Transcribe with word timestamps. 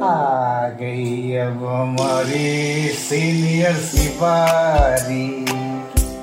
आ 0.00 0.68
गई 0.68 1.36
अब 1.36 1.66
हमारी 1.66 2.88
सीनियर 2.88 3.74
सिपारी 3.74 5.44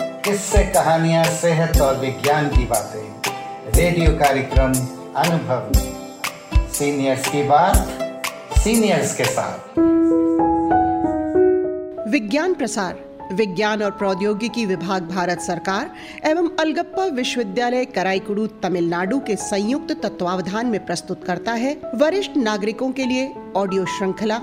किससे 0.03 0.63
कहानियाँ 0.63 1.23
सेहत 1.23 1.81
और 1.81 1.99
विज्ञान 1.99 2.47
की 2.47 2.65
बातें? 2.65 3.31
रेडियो 3.75 4.11
कार्यक्रम 4.11 4.73
अनुभव। 5.15 5.71
सीनियर्स 6.71 7.27
की 7.27 7.43
बात 7.43 7.87
सीनियर्स 8.59 9.15
के 9.15 9.23
साथ। 9.23 9.79
विज्ञान 12.09 12.53
प्रसार। 12.53 13.08
विज्ञान 13.31 13.83
और 13.83 13.91
प्रौद्योगिकी 13.91 14.66
विभाग 14.66 15.08
भारत 15.08 15.39
सरकार 15.39 15.91
एवं 16.25 16.49
अलगप्पा 16.59 17.05
विश्वविद्यालय 17.05 17.86
कराईकुड़ू 17.86 18.47
तमिलनाडु 18.47 19.19
के 19.19 19.36
संयुक्त 19.36 19.91
तत्वावधान 20.03 20.67
में 20.67 20.86
प्रस्तुत 20.86 21.23
करता 21.23 21.52
है 21.52 21.81
वरिष्ठ 21.95 22.38
नागरिकों 22.38 22.91
के 22.91 23.05
लिए 23.05 23.33
ऑडियो 23.55 23.86
श्रृंखला, 23.86 24.36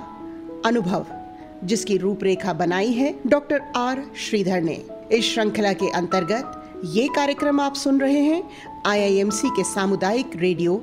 अनुभव, 0.66 1.06
जिसकी 1.64 1.96
रूपरेखा 1.96 2.52
बनाई 2.52 2.92
है 2.92 3.14
डॉक्टर 3.26 3.62
आर 3.76 4.04
श्रीधर 4.16 4.60
ने। 4.60 4.82
इस 5.12 5.34
श्रृंखला 5.34 5.72
के 5.72 5.90
अंतर्गत 5.90 6.62
ये 6.84 7.08
कार्यक्रम 7.08 7.60
आप 7.60 7.74
सुन 7.74 8.00
रहे 8.00 8.20
हैं 8.20 8.42
आईआईएमसी 8.86 9.48
के 9.48 9.64
सामुदायिक 9.64 10.30
रेडियो, 10.36 10.76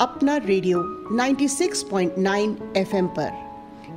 अपना 0.00 0.36
रेडियो 0.36 0.82
96.9 1.12 2.76
एफएम 2.76 3.06
पर। 3.06 3.49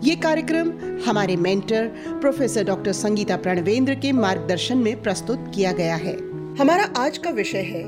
ये 0.04 0.16
कार्यक्रम 0.16 0.72
हमारे 1.06 1.36
mentor 1.36 1.86
professor 2.22 2.64
doctor 2.64 2.92
Sangeeta 2.92 3.36
Pranvendra 3.38 3.94
के 3.96 4.12
मार्गदर्शन 4.12 4.78
में 4.78 5.02
प्रस्तुत 5.02 5.52
किया 5.56 5.72
गया 5.72 5.95
है। 5.95 6.14
हमारा 6.56 6.84
आज 6.98 7.18
का 7.18 7.30
विषय 7.30 7.62
है, 7.62 7.84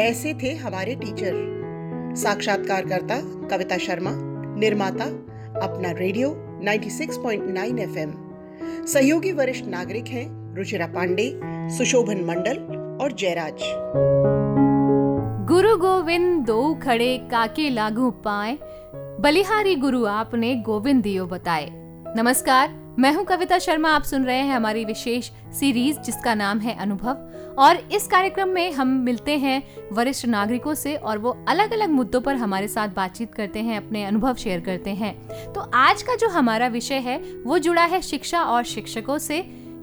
ऐसे 0.00 0.34
थे 0.34 0.54
हमारे 0.54 0.94
टीचर। 0.94 2.14
साक्षात्कारकर्ता 2.16 3.20
कविता 3.48 3.78
शर्मा, 3.78 4.10
निर्माता 4.60 5.04
अपना 5.60 5.90
रेडियो 5.90 6.34
96.9 6.62 7.78
एफएम। 7.78 8.14
सहयोगी 8.86 9.32
वरिष्ठ 9.32 9.66
नागरिक 9.66 10.08
हैं 10.08 10.56
रुचिरा 10.56 10.86
पांडे, 10.86 11.30
सुशोभन 11.78 12.24
मंडल 12.24 12.58
और 13.02 13.12
जयराज। 13.12 13.64
गुरु 15.48 15.76
गोविंद 15.76 16.44
दो 16.46 16.74
खड़े 16.74 17.18
काके 17.30 17.70
लागू 17.70 18.10
पाए 18.10 18.58
बलिहारी 19.24 19.76
गुरु 19.76 20.06
आपने 20.06 20.56
गोविंद 20.56 21.02
दियो 21.02 21.26
बताए। 21.26 21.68
नमस्कार, 22.16 22.96
मैं 22.98 23.14
हूँ 23.14 23.24
कविता 23.24 23.58
शर्मा, 23.58 23.88
आप 23.88 24.02
सुन 24.02 24.24
रहे 24.24 24.36
हैं 24.36 24.54
हमारी 24.54 24.84
विशेष 24.84 25.30
सीरीज़, 25.30 25.98
जिसका 25.98 26.34
नाम 26.34 26.58
है 26.58 26.76
अनुभव। 26.78 27.30
और 27.58 27.76
इस 27.76 28.06
कार्यक्रम 28.06 28.48
में 28.48 28.72
हम 28.72 28.88
मिलते 28.88 29.38
हैं 29.38 29.62
वरिष्ठ 29.92 30.26
नागरिकों 30.26 30.74
से 30.74 30.96
और 30.96 31.18
वो 31.18 31.44
अलग 31.48 31.72
अलग 31.72 31.90
मुद्दों 31.90 32.20
पर 32.20 32.36
हमारे 32.36 32.68
साथ 32.68 32.88
बातचीत 32.88 33.34
करते 33.34 33.60
हैं, 33.60 33.86
अपने 33.86 34.04
अनुभव 34.04 34.34
शेयर 34.34 34.60
करते 34.60 34.90
हैं। 34.90 35.28
तो 35.52 35.60
आज 35.60 36.02
का 36.02 36.16
जो 36.16 36.28
हमारा 36.28 36.66
विषय 36.66 36.98
है, 36.98 37.18
वो 37.46 37.58
जुड़ा 37.58 37.84
है 37.84 38.00
शिक्षा 38.02 38.42
और 38.42 38.64
शिक्षकों 38.64 39.18
से 39.18 39.40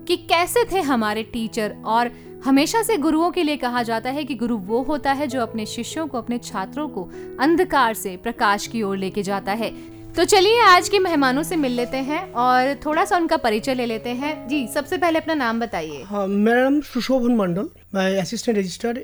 कि 0.08 0.18
कैसे 0.18 0.64
थे 0.72 0.82
हमारे 0.82 1.24
टीचर 1.24 1.76
और 1.86 2.12
हमेशा 2.46 2.82
से 2.84 2.96
गुरुओं 2.98 3.30
के 3.32 3.44
लिए 3.44 3.58
कहा 3.58 3.82
जाता 3.84 4.10
है 4.10 4.24
कि 4.24 4.36
गुरु 4.36 4.58
वो 4.58 4.82
होता 4.84 5.12
है 5.12 5.28
जो 5.28 5.42
अपने 5.42 5.66
शिष्यों 5.66 6.08
को 6.08 6.18
अपने 6.18 6.38
छात्रों 6.38 6.88
को 6.90 7.04
अंधकार 7.40 7.94
से 7.94 8.16
प्रकाश 8.18 8.66
की 8.68 8.82
ओर 8.84 8.98
लेके 8.98 9.24
जाता 9.24 9.52
है। 9.52 9.70
तो 10.14 10.24
चलिए 10.26 10.62
आज 10.62 10.90
के 10.90 11.00
मेहमानों 11.00 11.44
से 11.44 11.56
मिल 11.56 11.72
लेते 11.72 11.98
हैं 11.98 12.22
और 12.34 12.74
थोड़ा 12.86 13.06
सा 13.06 13.18
उनका 13.18 13.38
परिचय 13.38 13.74
ले 13.74 13.86
लेते 13.86 14.10
हैं। 14.10 14.48
जी 14.48 14.68
सबसे 14.68 14.98
पहले 14.98 15.20
अपना 15.20 15.34
नाम 15.34 15.60
बताइए। 15.60 16.02
हाँ 16.04 16.28
मेरा 16.28 16.64
नाम 16.64 16.82
सुशोभन 16.82 17.36
मंडल। 17.36 17.70
मैं 17.96 18.18
असिस्टेंट 18.22 18.58
रजिस्ट्रार 18.58 19.04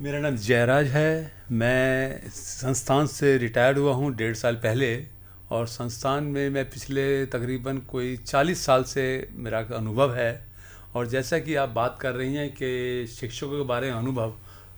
मेरा 0.00 0.20
नाम 0.20 0.36
जयराज 0.36 0.86
है। 0.86 1.32
मैं 1.52 2.28
संस्थान 2.30 3.06
से 3.08 3.36
रिटायर्ड 3.38 3.78
हुआ 3.78 3.92
हूँ 3.94 4.14
डेढ़ 4.16 4.34
साल 4.34 4.54
पहले 4.62 4.96
और 5.50 5.66
संस्थान 5.66 6.24
में 6.24 6.48
मैं 6.50 6.64
पिछले 6.70 7.04
तकरीबन 7.26 7.78
कोई 7.90 8.16
चालीस 8.16 8.64
साल 8.66 8.82
से 8.84 9.04
मेरा 9.36 9.58
अनुभव 9.76 10.14
है। 10.14 10.32
और 10.94 11.06
जैसा 11.06 11.38
कि 11.38 11.54
आप 11.54 11.68
बात 11.68 11.96
कर 12.00 12.12
रही 12.12 12.34
हैं 12.34 12.48
कि 12.52 13.06
शिक्षकों 13.10 13.50
के 13.50 13.64
बारे 13.64 13.90
में 13.90 13.98
अनुभव 13.98 14.34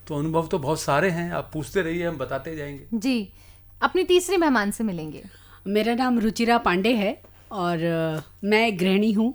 तो 0.08 0.18
अनुभव 0.18 0.46
तो 0.46 0.58
बहुत 0.58 0.80
सारे 0.80 1.10
हैं 1.10 1.30
आप 1.32 1.50
पूछते 1.52 1.82
रहिए 1.82 2.06
हम 2.06 2.16
बताते 2.18 2.56
जाएँगे। 2.56 2.98
जी 2.98 3.32
अपने 3.80 4.04
तीसरे 4.04 4.36
मेहमान 4.36 4.70
से 4.70 4.84
मिलेंगे। 4.84 5.22
मेरा 5.66 5.94
नाम 5.94 6.18
रुचिरा 6.18 6.58
पांडे 6.58 6.92
है 6.94 7.20
और 7.52 8.22
मैं 8.44 8.78
गृहिणी 8.78 9.12
हूँ 9.12 9.34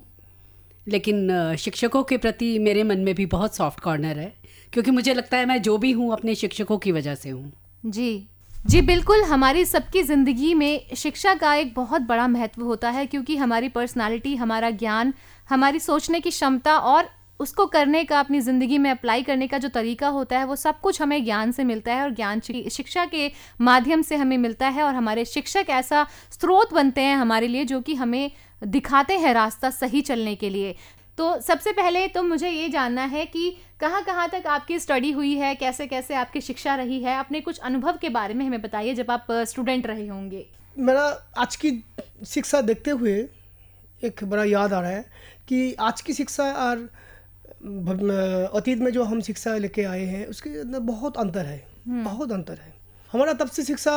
लेकिन 0.86 1.56
शिक्षकों 1.58 2.02
के 2.02 2.16
प्रति 2.16 2.58
मेरे 2.58 2.82
मन 2.82 2.98
में 2.98 3.14
भी 3.14 3.26
बहुत 3.26 3.56
सॉफ्ट 3.56 3.80
कॉर्नर 3.80 4.18
है 4.18 4.32
क्योंकि 4.72 4.90
मुझे 4.90 5.14
लगता 5.14 5.36
है 5.36 5.46
मैं 5.46 5.60
जो 5.62 5.78
भी 5.78 5.92
हूँ 5.92 6.12
अपने 6.12 6.34
शिक्षकों 6.34 6.78
की 6.78 6.92
वजह 6.92 7.14
से 7.14 7.30
हूँ। 7.30 7.52
जी। 7.84 8.28
जी 8.66 8.80
बिल्कुल 8.80 9.22
हमारी 9.22 9.64
सबकी 9.64 10.02
ज़िंदगी 10.02 10.52
में 10.54 10.94
शिक्षा 10.96 11.34
का 11.34 11.54
एक 11.54 11.72
बहुत 11.74 12.02
बड़ा 12.02 12.26
महत्व 12.28 12.62
होता 12.62 12.90
है 12.90 13.06
क्योंकि 13.06 13.36
हमारी 13.36 13.68
पर्सनालिटी 13.68 14.34
हमारा 14.36 14.70
ज्ञान 14.70 15.12
हमारी 15.48 15.80
सोचने 15.80 16.20
की 16.20 16.30
क्षमता 16.30 16.76
और 16.76 17.08
उसको 17.40 17.64
करने 17.66 18.02
का, 18.04 18.18
अपनी 18.20 18.40
ज़िंदगी 18.40 18.78
में 18.78 18.90
अप्लाई 18.90 19.22
करने 19.22 19.46
का 19.46 19.58
जो 19.58 19.68
तरीका 19.68 20.08
होता 20.08 20.38
है, 20.38 20.44
वो 20.44 20.56
सब 20.56 20.80
कुछ 20.80 21.00
हमें 21.02 21.24
ज्ञान 21.24 21.52
से 21.52 21.64
मिलता 21.64 21.94
है 21.94 22.02
और 22.02 22.10
ज्ञान 22.10 22.40
शिक्षा 22.40 23.04
के 23.06 23.30
माध्यम 23.60 24.02
से 24.02 24.16
हमें 24.16 24.36
मिलता 24.38 24.68
है 24.68 24.82
और 24.82 24.94
हमारे 24.94 25.24
शिक्षक 25.24 25.66
ऐसा 25.70 26.06
स्रोत 26.30 26.74
बनते 26.74 27.00
हैं 27.00 27.16
हमारे 27.16 27.48
लिए 27.48 27.64
जो 27.64 27.80
कि 27.80 27.94
हमें 27.94 28.30
दिखाते 28.62 29.16
हैं 29.18 29.34
रास्ता 29.34 29.70
सही 29.70 30.00
चलने 30.00 30.34
के 30.34 30.50
लिए। 30.50 30.74
तो 31.18 31.40
सबसे 31.40 31.72
पहले 31.72 32.06
तो 32.08 32.22
मुझे 32.22 32.50
ये 32.50 32.68
जानना 32.68 33.02
है 33.04 33.24
कि 33.26 33.50
कहाँ 33.80 34.02
कहाँ 34.04 34.28
तक 34.28 34.46
आपकी 34.46 34.78
स्टडी 34.78 35.10
हुई 35.12 35.34
है, 35.34 35.54
कैसे 35.54 35.86
कैसे 35.86 36.14
आपकी 36.14 36.40
शिक्षा 36.40 36.74
रही 36.74 37.02
है, 37.02 37.18
अपने 37.18 37.40
कुछ 37.40 37.58
अनुभव 37.60 37.98
के 38.00 38.08
बारे 38.10 38.34
में 38.34 38.46
हमें 38.46 38.62
बताइए 38.62 38.94
जब 38.94 39.10
आप 39.10 39.26
स्टूडेंट 39.30 39.86
रहे 39.86 40.06
होंगे। 40.06 40.46
मेरा 40.76 41.04
आज 41.38 41.56
की 41.56 41.78
शिक्षा 42.26 42.60
देखते 42.60 42.90
हुए 42.90 43.12
एक 44.02 44.24
बड़ा 44.24 44.44
याद 44.44 44.72
आ 44.72 44.80
रहा 44.80 44.90
है 44.90 45.04
कि 45.52 45.74
आज 45.80 46.00
की 46.00 46.12
शिक्षा 46.12 46.44
और 46.60 46.78
अतीत 48.56 48.78
में 48.78 48.90
जो 48.92 49.02
हम 49.04 49.20
शिक्षा 49.20 49.56
लेके 49.56 49.82
आए 49.84 50.04
हैं 50.04 50.26
उसके 50.26 50.50
अंदर 50.60 50.78
बहुत 50.80 51.16
अंतर 51.16 51.46
है। 51.46 51.58
हम्म। 51.88 52.04
बहुत 52.04 52.32
अंतर 52.32 52.58
है। 52.58 52.74
हमारा 53.12 53.32
तब 53.32 53.48
से 53.48 53.62
शिक्षा 53.62 53.92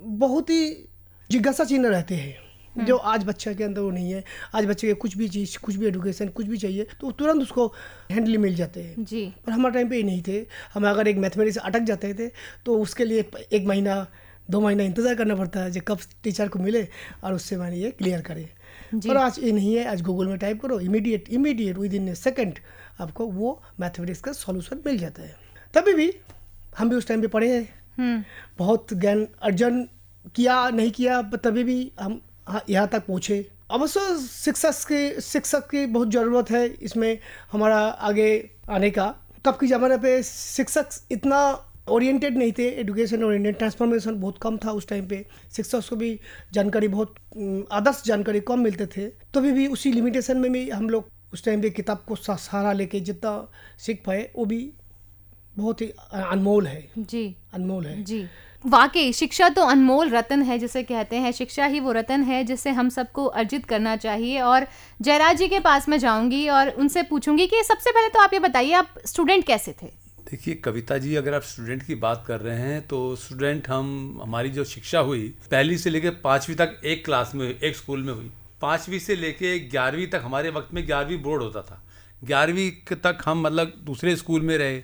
बहुत 0.00 0.50
ही 0.50 0.88
जिज्ञासा 1.30 1.64
चिन्ह 1.64 1.88
रहते 1.88 2.14
हैं। 2.14 2.34
हम्म। 2.74 2.86
जो 2.86 2.96
आज 2.96 3.24
बच्चे 3.24 3.54
के 3.54 3.64
अंदर 3.64 3.80
वो 3.80 3.90
नहीं 3.90 4.12
है। 4.12 4.24
आज 4.54 4.66
बच्चे 4.66 4.86
के 4.86 4.94
कुछ 4.94 5.16
भी 5.16 5.28
चीज़ 5.28 5.56
कुछ 5.58 5.76
भी 5.76 5.86
एडुकेशन 5.86 6.28
कुछ 6.28 6.46
भी 6.46 6.58
चाहिए 6.58 6.86
तो 7.00 7.10
तुरंत 7.12 7.42
उसको 7.42 7.66
हैंडली 8.10 8.36
मिल 8.38 8.54
जाते 8.54 8.82
हैं। 8.82 9.04
जी। 9.04 9.24
पर 9.46 9.52
हमारे 9.52 9.74
टाइम 9.74 9.88
पे 9.88 9.96
ये 9.96 10.02
नहीं 10.02 10.22
थे। 10.28 10.44
हम 10.74 10.88
अगर 10.90 11.08
एक 11.08 11.16
मैथमेटिक्स 11.18 11.58
अटक 11.58 11.82
जाते 11.84 12.14
थे 12.14 12.28
तो 12.66 12.78
उसके 12.80 13.04
लिए 13.04 13.30
एक 13.52 13.66
महीना 13.66 14.06
दो 14.50 14.60
महीना 14.60 14.82
इंतज़ार 14.82 15.14
करना 15.14 15.34
पड़ता 15.34 15.60
है 15.60 15.70
जो 15.70 15.80
कब 15.88 15.98
टीचर 16.22 16.48
को 16.48 16.58
मिले 16.58 16.86
और 17.24 17.34
उससे 17.34 17.56
मैंने 17.56 17.76
ये 17.76 17.90
क्लियर 17.90 18.20
करे। 18.20 18.48
और 19.10 19.16
आज 19.16 19.38
ये 19.38 19.52
नहीं 19.52 19.74
है 19.74 19.84
आज 19.84 20.02
गूगल 20.02 20.26
में 20.26 20.38
टाइप 20.38 20.62
करो 20.62 20.80
immediate 20.80 21.28
immediate 21.28 21.78
within 21.94 22.08
a 22.08 22.14
second 22.14 22.58
आपको 23.00 23.26
वो 23.26 23.62
मैथमेटिक्स 23.80 24.20
का 24.20 24.32
सॉल्यूशन 24.32 24.82
मिल 24.86 24.98
जाता 24.98 25.22
है। 25.22 25.36
तभी 25.74 25.94
भी 25.94 26.12
हम 26.78 26.88
भी 26.88 26.96
उस 26.96 27.08
टाइम 27.08 27.20
पे 27.20 27.26
पढ़े 27.26 27.54
हैं। 27.56 27.68
हम्म। 27.98 28.24
बहुत 28.58 28.86
ज्ञान 28.92 29.26
अर्जन 29.42 29.88
किया 30.36 30.68
नहीं 30.70 30.90
किया 30.90 31.22
तभी 31.22 31.64
भी 31.64 31.92
हम 32.00 32.20
यहाँ 32.70 32.88
तक 32.88 33.06
पहुँचे। 33.06 33.50
अवश्य 33.70 34.00
शिक्षक 34.18 34.88
के 34.88 35.20
शिक्षक 35.20 35.70
की 35.70 35.86
बहुत 35.86 36.10
ज़रूरत 36.10 36.50
है 36.50 36.66
इसमें 36.66 37.18
हमारा 37.52 37.78
आगे 37.78 38.50
आने 38.70 38.90
का। 38.90 39.14
तब 39.44 39.56
के 39.58 39.66
ज़माने 39.66 39.96
पे 39.96 40.22
शिक्षक 40.22 40.88
इतना 41.10 41.65
ओरिएंटेड 41.88 42.36
नहीं 42.38 42.52
थे 42.52 42.68
एजुकेशन 42.80 43.24
ओरिएंटेड 43.24 43.56
ट्रांसफॉर्मेशन 43.58 44.20
बहुत 44.20 44.38
कम 44.42 44.56
था 44.56 44.72
उस 44.72 44.88
टाइम 44.88 45.06
पे। 45.08 45.24
शिक्षा 45.56 45.80
को 45.80 45.96
भी 45.96 46.18
जानकारी 46.52 46.88
बहुत 46.88 47.14
आदर्श 47.72 48.02
जानकारी 48.06 48.40
कम 48.42 48.60
मिलते 48.60 48.86
थे। 48.86 49.06
तो 49.34 49.40
भी, 49.40 49.52
भी 49.52 49.66
उसी 49.66 49.92
लिमिटेशन 49.92 50.36
में 50.36 50.50
भी 50.52 50.68
हम 50.70 50.88
लोग 50.90 51.10
उस 51.32 51.44
टाइम 51.44 51.62
पे 51.62 51.70
किताब 51.70 52.04
को 52.08 52.16
सहारा 52.16 52.72
लेके 52.72 53.00
जितना 53.00 53.48
सीख 53.78 54.02
पाए 54.06 54.28
वो 54.36 54.44
भी 54.44 54.58
बहुत 55.56 55.80
ही 55.80 55.86
अनमोल 56.12 56.66
है। 56.66 56.88
जी। 56.98 57.34
अनमोल 57.54 57.86
है। 57.86 58.02
जी। 58.04 58.26
वाकई 58.64 59.12
शिक्षा 59.12 59.48
तो 59.48 59.62
अनमोल 59.62 60.08
रतन 60.10 60.42
है 60.42 60.58
जिसे 60.58 60.82
कहते 60.82 61.16
हैं। 61.16 61.32
शिक्षा 61.32 61.66
ही 61.66 61.80
वो 61.80 61.92
रतन 61.92 62.22
है 62.22 62.42
जिसे 62.44 62.70
हम 62.70 62.88
सबको 62.88 63.24
अर्जित 63.24 63.64
करना 63.64 63.96
चाहिए। 63.96 64.40
और 64.40 64.66
जयराज 65.00 65.36
जी 65.38 65.48
के 65.48 65.60
पास 65.60 65.88
मैं 65.88 65.98
जाऊँगी 65.98 66.48
और 66.48 66.70
उनसे 66.70 67.02
पूछूँगी 67.02 67.46
कि 67.46 67.62
सबसे 67.62 67.90
पहले 67.90 68.08
तो 68.08 68.20
आप 68.20 68.34
ये 68.34 68.40
बताइए 68.40 68.72
आप 68.72 68.94
स्टूडेंट 69.06 69.44
कैसे 69.44 69.74
थे? 69.82 69.90
देखिए 70.30 70.54
कविता 70.54 70.96
जी 70.98 71.14
अगर 71.14 71.34
आप 71.34 71.42
स्टूडेंट 71.42 71.82
की 71.82 71.94
बात 71.94 72.24
कर 72.26 72.40
रहे 72.40 72.58
हैं 72.58 72.80
तो 72.88 72.98
स्टूडेंट 73.16 73.68
हम 73.68 74.18
हमारी 74.22 74.48
जो 74.50 74.64
शिक्षा 74.64 74.98
हुई 75.00 75.28
पहली 75.50 75.76
से 75.78 75.90
लेकर 75.90 76.10
पाँचवीं 76.24 76.56
तक 76.56 76.80
एक 76.84 77.04
क्लास 77.04 77.34
में 77.34 77.44
हुई 77.46 77.56
एक 77.62 77.76
स्कूल 77.76 78.02
में 78.02 78.12
हुई। 78.12 78.30
पाँचवीं 78.60 78.98
से 78.98 79.16
लेके 79.16 79.58
ग्यारहवीं 79.68 80.06
तक 80.06 80.22
हमारे 80.24 80.50
वक्त 80.50 80.74
में 80.74 80.86
ग्यारहवीं 80.86 81.22
बोर्ड 81.22 81.42
होता 81.42 81.62
था। 81.62 81.80
ग्यारहवीं 82.22 82.70
तक 82.96 83.18
हम 83.24 83.42
मतलब 83.42 83.74
दूसरे 83.84 84.16
स्कूल 84.16 84.40
में 84.40 84.56
रहे। 84.58 84.82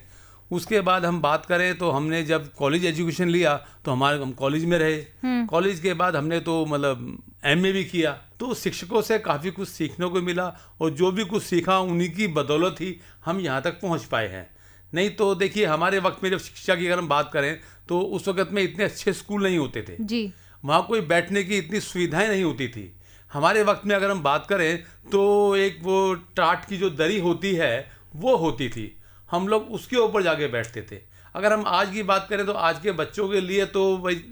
उसके 0.51 0.81
बाद 0.81 1.05
हम 1.05 1.21
बात 1.23 1.47
करें 1.47 1.77
तो 1.79 1.91
हमने 1.91 2.23
जब 2.23 2.53
कॉलेज 2.55 2.85
एजुकेशन 2.85 3.29
लिया 3.29 3.57
तो 3.85 3.93
हमारे 3.93 4.23
हम 4.23 4.33
कॉलेज 4.35 4.65
में 4.65 4.79
रहे। 4.79 5.45
कॉलेज 5.47 5.81
के 5.81 5.95
बाद 5.95 6.17
हमने 6.17 6.41
तो 6.41 6.65
मतलब 6.67 7.23
एमए 7.47 7.73
भी 7.73 7.85
किया। 7.85 8.13
तो 8.41 8.55
शिक्षकों 8.55 9.03
से 9.03 9.19
काफ़ी 9.21 9.51
कुछ 9.51 9.69
सीखने 9.69 10.07
को 10.07 10.23
मिला 10.23 10.47
और 10.81 10.91
जो 10.93 11.13
भी 11.13 11.25
कुछ 11.25 11.43
सीखा 11.43 11.79
उन्हीं 11.81 12.13
की 12.15 12.27
बदौलत 12.33 12.81
ही 12.81 12.97
हम 13.25 13.41
यहाँ 13.41 13.63
तक 13.63 13.81
पहुँच 13.81 14.05
पाए 14.05 14.29
हैं। 14.29 14.49
नहीं 14.95 15.11
तो 15.11 15.35
देखिए 15.35 15.65
हमारे 15.67 15.99
वक्त 15.99 16.23
में 16.25 16.31
जब 16.31 16.39
शिक्षा 16.39 16.75
की 16.75 16.87
अगर 16.87 16.99
हम 16.99 17.09
बात 17.09 17.31
करें 17.33 17.59
तो 17.89 18.01
उस 18.01 18.29
वक्त 18.29 18.53
में 18.53 18.63
इतने 18.63 18.85
अच्छे 18.85 19.13
स्कूल 19.13 19.43
नहीं 19.43 19.59
होते 19.59 19.83
थे। 19.83 19.97
जी। 20.01 20.33
वहाँ 20.65 20.85
कोई 20.87 21.01
बैठने 21.01 21.43
की 21.45 21.59
इतनी 21.59 21.81
सुविधाएँ 21.81 22.29
नहीं 22.29 22.45
होती 22.45 22.69
थी। 22.69 22.93
हमारे 23.31 23.63
वक्त 23.63 23.87
में 23.87 23.95
अगर 23.97 24.11
हम 24.11 24.23
बात 24.23 24.47
करें 24.47 24.83
तो 25.13 25.57
एक 25.57 25.79
वो 25.83 26.13
टाट 26.37 26.69
की 26.69 26.77
जो 26.79 26.91
दरी 26.91 27.19
होती 27.21 27.55
है 27.55 27.91
वो 28.17 28.37
होती 28.37 28.69
थी। 28.69 28.95
हम 29.31 29.49
लोग 29.49 29.71
उसके 29.71 29.97
ऊपर 29.97 30.23
जाके 30.23 30.47
बैठते 30.49 30.83
थे। 30.83 31.01
अगर 31.35 31.53
हम 31.53 31.65
आज 31.67 31.93
की 31.93 32.03
बात 32.03 32.27
करें 32.31 32.45
तो 32.47 32.53
आज 32.53 32.81
के 32.83 32.93
बच्चों 32.93 33.29
के 33.29 33.41
लिए 33.41 33.65
तो 33.67 33.97
भाई 33.99 34.23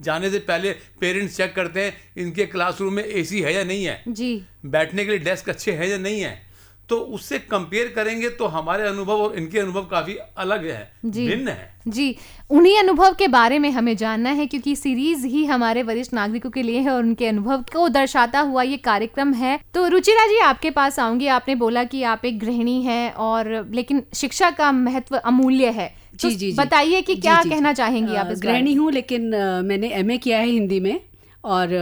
जाने 0.00 0.30
से 0.30 0.38
पहले 0.38 0.72
पेरेंट्स 1.00 1.36
चेक 1.36 1.54
करते 1.54 1.84
हैं 1.84 1.94
इनके 2.16 2.46
क्लासरूम 2.46 2.92
में 2.92 3.04
एसी 3.04 3.40
है 3.40 3.54
या 3.54 3.64
नहीं 3.64 3.84
है? 3.84 4.02
जी। 4.08 4.42
बैठने 4.66 5.04
के 5.04 5.10
लिए 5.10 5.18
डेस्क 5.20 5.48
अच्छे 5.48 5.72
हैं 5.72 5.86
या 5.86 5.98
नहीं 5.98 6.20
है? 6.20 6.53
तो 6.88 6.96
उससे 6.96 7.38
कंपेयर 7.40 7.92
करेंगे 7.96 8.28
तो 8.30 8.46
हमारे 8.46 8.86
अनुभव 8.88 9.20
और 9.22 9.36
इनके 9.36 9.58
अनुभव 9.58 9.84
काफ़ी 9.90 10.16
अलग 10.38 10.64
है 10.66 10.90
जी। 11.04 11.26
भिन्न 11.28 11.48
है। 11.48 11.72
जी 11.88 12.16
उन्हीं 12.50 12.76
अनुभव 12.78 13.14
के 13.14 13.28
बारे 13.28 13.58
में 13.58 13.70
हमें 13.70 13.96
जानना 13.96 14.30
है 14.30 14.46
क्योंकि 14.46 14.74
सीरीज़ 14.76 15.26
ही 15.26 15.44
हमारे 15.44 15.82
वरिष्ठ 15.82 16.12
नागरिकों 16.14 16.50
के 16.50 16.62
लिए 16.62 16.80
है 16.80 16.90
और 16.90 17.02
उनके 17.02 17.26
अनुभव 17.26 17.64
को 17.72 17.88
दर्शाता 17.88 18.40
हुआ 18.40 18.62
ये 18.62 18.76
कार्यक्रम 18.76 19.32
है। 19.34 19.58
तो 19.74 19.86
रुचिरा 19.88 20.26
जी 20.26 20.38
आपके 20.40 20.70
पास 20.70 20.98
आऊँगी। 20.98 21.26
आपने 21.28 21.54
बोला 21.54 21.84
कि 21.84 22.02
आप 22.04 22.24
एक 22.24 22.38
गृहिणी 22.38 22.80
हैं 22.82 23.12
और 23.12 23.50
लेकिन 23.74 24.02
शिक्षा 24.14 24.50
का 24.50 24.70
महत्व 24.72 25.16
अमूल्य 25.16 25.70
है। 25.70 25.88
तो 26.12 26.28
जी 26.28 26.36
जी। 26.36 26.52
बताइए 26.52 27.00
कि 27.02 27.16
क्या 27.16 27.42
जी, 27.42 27.50
कहना 27.50 27.72
जी। 27.72 27.76
चाहेंगी 27.76 28.14
आप? 28.14 28.26
गृहिणी 28.36 28.74
हूँ 28.74 28.92
लेकिन 28.92 29.34
मैंने 29.64 29.90
एमए 29.94 30.18
किया 30.18 30.38
है 30.38 30.46
हिंदी 30.46 30.80
में। 30.80 31.00
और 31.44 31.72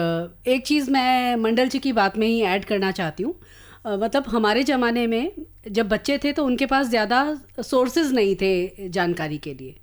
एक 0.48 0.66
चीज़ 0.66 0.90
मैं 0.90 1.36
मंडल 1.36 1.68
जी 1.68 1.78
की 1.78 1.92
बात 1.92 2.16
में 2.18 2.26
ही 2.26 2.40
ऐड 2.42 2.64
करना 2.64 2.90
चाहती 2.90 3.22
हूँ। 3.22 3.34
मतलब 3.84 4.24
हमारे 4.28 4.62
ज़माने 4.64 5.06
में 5.06 5.32
जब 5.68 5.88
बच्चे 5.88 6.18
थे 6.18 6.32
तो 6.32 6.44
उनके 6.44 6.66
पास 6.66 6.86
ज़्यादा 6.88 7.38
सोर्सेज 7.60 8.12
नहीं 8.14 8.34
थे 8.36 8.88
जानकारी 8.90 9.38
के 9.38 9.54
लिए। 9.54 9.74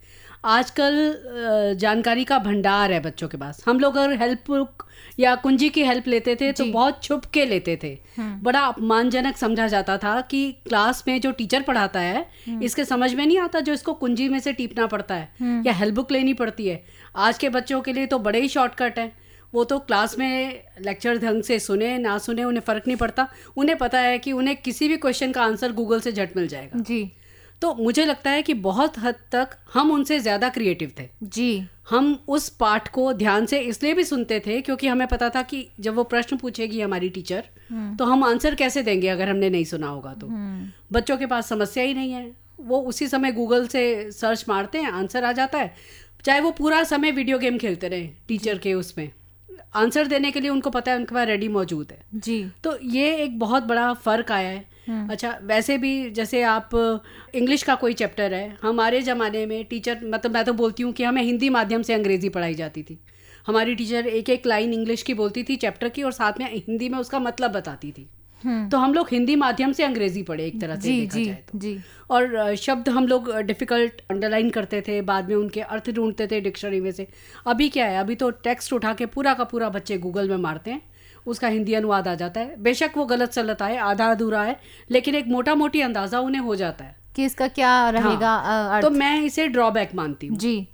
आजकल 0.46 1.76
जानकारी 1.78 2.24
का 2.26 2.38
भंडार 2.40 2.92
है 2.92 3.00
बच्चों 3.00 3.28
के 3.28 3.38
पास। 3.38 3.64
हम 3.68 3.80
लोग 3.80 3.96
अगर 3.98 4.18
हेल्प 4.18 4.44
बुक 4.48 4.86
या 5.20 5.34
कुंजी 5.36 5.70
की 5.70 5.84
हेल्प 5.84 6.08
लेते 6.08 6.36
थे 6.36 6.52
तो 6.52 6.66
बहुत 6.66 7.04
छुप 7.04 7.26
के 7.34 7.46
लेते 7.46 7.78
थे। 7.84 7.98
बड़ा 8.20 8.60
अपमानजनक 8.62 9.38
समझा 9.38 9.68
जाता 9.68 9.98
था 9.98 10.20
कि 10.22 10.52
क्लास 10.68 11.04
में 11.08 11.20
जो 11.22 11.32
टीचर 11.32 11.62
पढ़ाता 11.62 12.00
है 12.00 12.26
इसके 12.64 12.86
समझ 12.86 13.14
में 13.14 13.26
नहीं 13.26 13.40
आता 13.40 13.60
जो 13.60 13.74
इसको 13.74 13.94
कुंजी 13.96 14.30
में 14.30 14.40
से 14.40 14.54
टीपना 14.54 14.86
पड़ता 14.88 15.16
है 15.16 15.64
या 15.66 15.74
हेल्प 15.74 15.96
बुक 15.96 16.12
लेनी 16.12 16.34
पड़ती 16.36 16.68
है। 16.68 16.84
आज 17.18 17.38
के 17.38 17.50
बच्चों 17.50 17.82
के 17.82 17.94
लिए 17.94 18.06
तो 18.06 18.20
बड़े 18.20 18.42
ही 18.42 18.48
शॉर्टकट 18.50 19.00
है। 19.00 19.12
वो 19.54 19.64
तो 19.64 19.80
क्लास 19.80 20.18
में 20.20 20.64
लेक्चर 20.82 21.18
ढंग 21.18 21.44
से 21.44 21.60
सुने 21.60 21.98
ना 21.98 22.18
सुने 22.18 22.44
उन्हें 22.44 22.62
फ़र्क 22.62 22.88
नहीं 22.88 22.98
पड़ता। 22.98 23.28
उन्हें 23.58 23.78
पता 23.78 24.00
है 24.00 24.18
कि 24.20 24.32
उन्हें 24.32 24.56
किसी 24.56 24.88
भी 24.88 24.98
क्वेश्चन 24.98 25.32
का 25.32 25.44
आंसर 25.44 25.72
गूगल 25.72 26.00
से 26.00 26.12
झट 26.12 26.38
मिल 26.38 26.48
जाएगा। 26.48 26.80
जी। 26.80 27.12
तो 27.62 27.74
मुझे 27.76 28.06
लगता 28.06 28.32
है 28.32 28.42
कि 28.42 28.54
बहुत 28.56 28.98
हद 29.00 29.16
तक 29.32 29.56
हम 29.74 29.92
उनसे 29.92 30.20
ज़्यादा 30.20 30.50
क्रिएटिव 30.50 30.92
थे। 31.00 31.08
जी। 31.24 31.64
हम 31.90 32.18
उस 32.28 32.48
पाठ 32.50 32.88
को 32.88 33.12
ध्यान 33.14 33.46
से 33.46 33.60
इसलिए 33.60 33.94
भी 33.94 34.04
सुनते 34.04 34.40
थे 34.40 34.60
क्योंकि 34.62 34.88
हमें 34.88 35.08
पता 35.08 35.30
था 35.30 35.42
कि 35.42 35.68
जब 35.80 35.96
वो 35.96 36.04
प्रश्न 36.04 36.38
पूछेगी 36.38 36.82
हमारी 36.82 37.10
टीचर 37.10 37.44
तो 38.00 38.06
हम 38.06 38.24
आंसर 38.24 38.56
कैसे 38.56 38.84
देंगे 38.84 39.08
अगर 39.08 39.30
हमने 39.30 39.50
नहीं 39.50 39.66
सुना 39.66 39.88
होगा 39.88 40.14
तो? 40.14 40.28
बच्चों 40.94 41.18
के 41.18 41.26
पास 41.26 41.50
समस्या 41.50 41.84
ही 41.84 41.94
नहीं 41.94 42.12
है। 42.12 42.32
वो 42.62 42.82
उसी 42.82 43.08
समय 43.08 43.32
गूगल 43.32 43.68
से 43.68 44.12
सर्च 44.12 44.46
मारते 44.50 44.78
हैं 44.78 44.92
आंसर 44.92 45.24
आ 45.24 45.32
जाता 45.32 45.58
है। 45.58 45.74
चाहे 46.26 46.40
वो 46.40 46.52
पूरा 46.52 46.84
समय 46.84 47.12
वीडियो 47.12 47.38
गेम 47.40 47.58
खेलते 47.58 47.88
रहे 47.88 48.08
टीचर 48.28 48.58
के 48.58 48.74
उसमें। 48.74 49.10
आंसर 49.76 50.08
देने 50.08 50.32
के 50.32 50.40
लिए 50.40 50.50
उनको 50.50 50.70
पता 50.70 50.92
है 50.92 50.98
उनके 50.98 51.16
पास 51.16 51.28
रेडी 51.28 51.48
मौजूद 51.48 51.92
है। 51.92 52.00
जी। 52.16 52.44
तो 52.64 52.78
ये 52.84 53.16
एक 53.16 53.38
बहुत 53.40 53.64
बड़ा 53.64 53.94
फ़र्क 53.96 54.32
आया 54.32 54.50
है। 54.50 55.08
अच्छा 55.10 55.38
वैसे 55.44 55.78
भी 55.78 56.10
जैसे 56.12 56.42
आप 56.44 56.70
इंग्लिश 57.36 57.64
का 57.64 57.76
कोई 57.76 57.94
चैप्टर 57.94 58.34
है 58.34 58.58
हमारे 58.62 59.02
ज़माने 59.02 59.46
में 59.46 59.64
टीचर 59.66 60.00
मतलब 60.04 60.34
मैं 60.34 60.44
तो 60.46 60.54
बोलती 60.54 60.84
हूँ 60.84 60.94
कि 60.94 61.04
हमें 61.04 61.22
हिंदी 61.24 61.50
माध्यम 61.50 61.82
से 61.82 61.94
अंग्रेज़ी 61.94 62.30
पढ़ाई 62.30 62.54
जाती 62.54 62.84
थी। 62.84 63.00
हमारी 63.48 63.76
टीचर 63.76 64.08
एक 64.08 64.30
एक 64.30 64.46
लाइन 64.46 64.74
इंग्लिश 64.74 65.04
की 65.04 65.14
बोलती 65.14 65.44
थी 65.44 65.56
चैप्टर 65.56 65.90
की 65.90 66.04
और 66.04 66.12
साथ 66.12 66.40
में 66.40 66.46
हिंदी 66.48 66.90
में 66.90 66.98
उसका 67.00 67.20
मतलब 67.20 67.52
बताती 67.52 67.92
थी। 67.92 68.10
तो 68.44 68.78
हम 68.78 68.94
लोग 68.94 69.08
हिंदी 69.12 69.36
माध्यम 69.36 69.72
से 69.72 69.84
अंग्रेज़ी 69.84 70.24
पढ़े 70.24 70.46
एक 70.46 70.60
तरह 70.62 70.76
से 70.76 70.82
जी 70.82 71.00
देखा 71.00 71.18
जी 71.18 71.26
जाए 71.26 71.44
तो। 71.52 71.60
जी। 71.60 71.78
और 72.10 72.56
शब्द 72.58 72.90
हम 72.90 73.08
लोग 73.08 73.32
डिफ़िकल्ट 73.38 74.02
अंडरलाइन 74.12 74.50
करते 74.50 74.82
थे 74.82 75.02
बाद 75.04 75.30
में 75.30 75.36
उनके 75.36 75.62
अर्थ 75.62 75.90
ढूंढते 75.92 76.28
थे 76.28 76.40
डिक्शनरी 76.42 76.80
में 76.82 76.92
से। 76.92 77.08
अभी 77.48 77.70
क्या 77.70 77.86
है 77.86 78.00
अभी 78.00 78.16
तो 78.16 78.30
टेक्स्ट 78.44 78.74
उठा 78.74 78.94
के 78.94 79.06
पूरा 79.08 79.34
का 79.34 79.44
पूरा 79.46 79.70
बच्चे 79.70 79.98
गूगल 79.98 80.30
में 80.30 80.38
मारते 80.40 80.72
हैं 80.72 80.82
उसका 81.26 81.48
हिंदी 81.48 81.74
अनुवाद 81.74 82.08
आ 82.08 82.16
जाता 82.16 82.42
है। 82.42 82.56
बेशक 82.64 82.92
वो 82.98 83.06
गलत 83.06 83.34
सलत 83.34 83.62
आए 83.62 83.78
आधा 83.78 84.12
अधूरा 84.12 84.44
है 84.44 84.60
लेकिन 84.92 85.16
एक 85.16 85.28
मोटा 85.28 85.56
मोटी 85.56 85.82
अंदाज़ा 85.82 86.20
उन्हें 86.20 86.42
हो 86.42 86.56
जाता 86.56 86.86
है। 86.86 86.98
कि 87.16 87.26
इसका 87.26 87.48
क्या 87.50 87.90
रहेगा 87.90 88.30
हाँ, 88.30 88.82
तो 88.82 88.90
मैं 88.90 89.22
इसे 89.22 89.48
ड्रॉबैक 89.48 89.96
मानती 89.96 90.28
हूँ। 90.28 90.38
जी। 90.38 90.68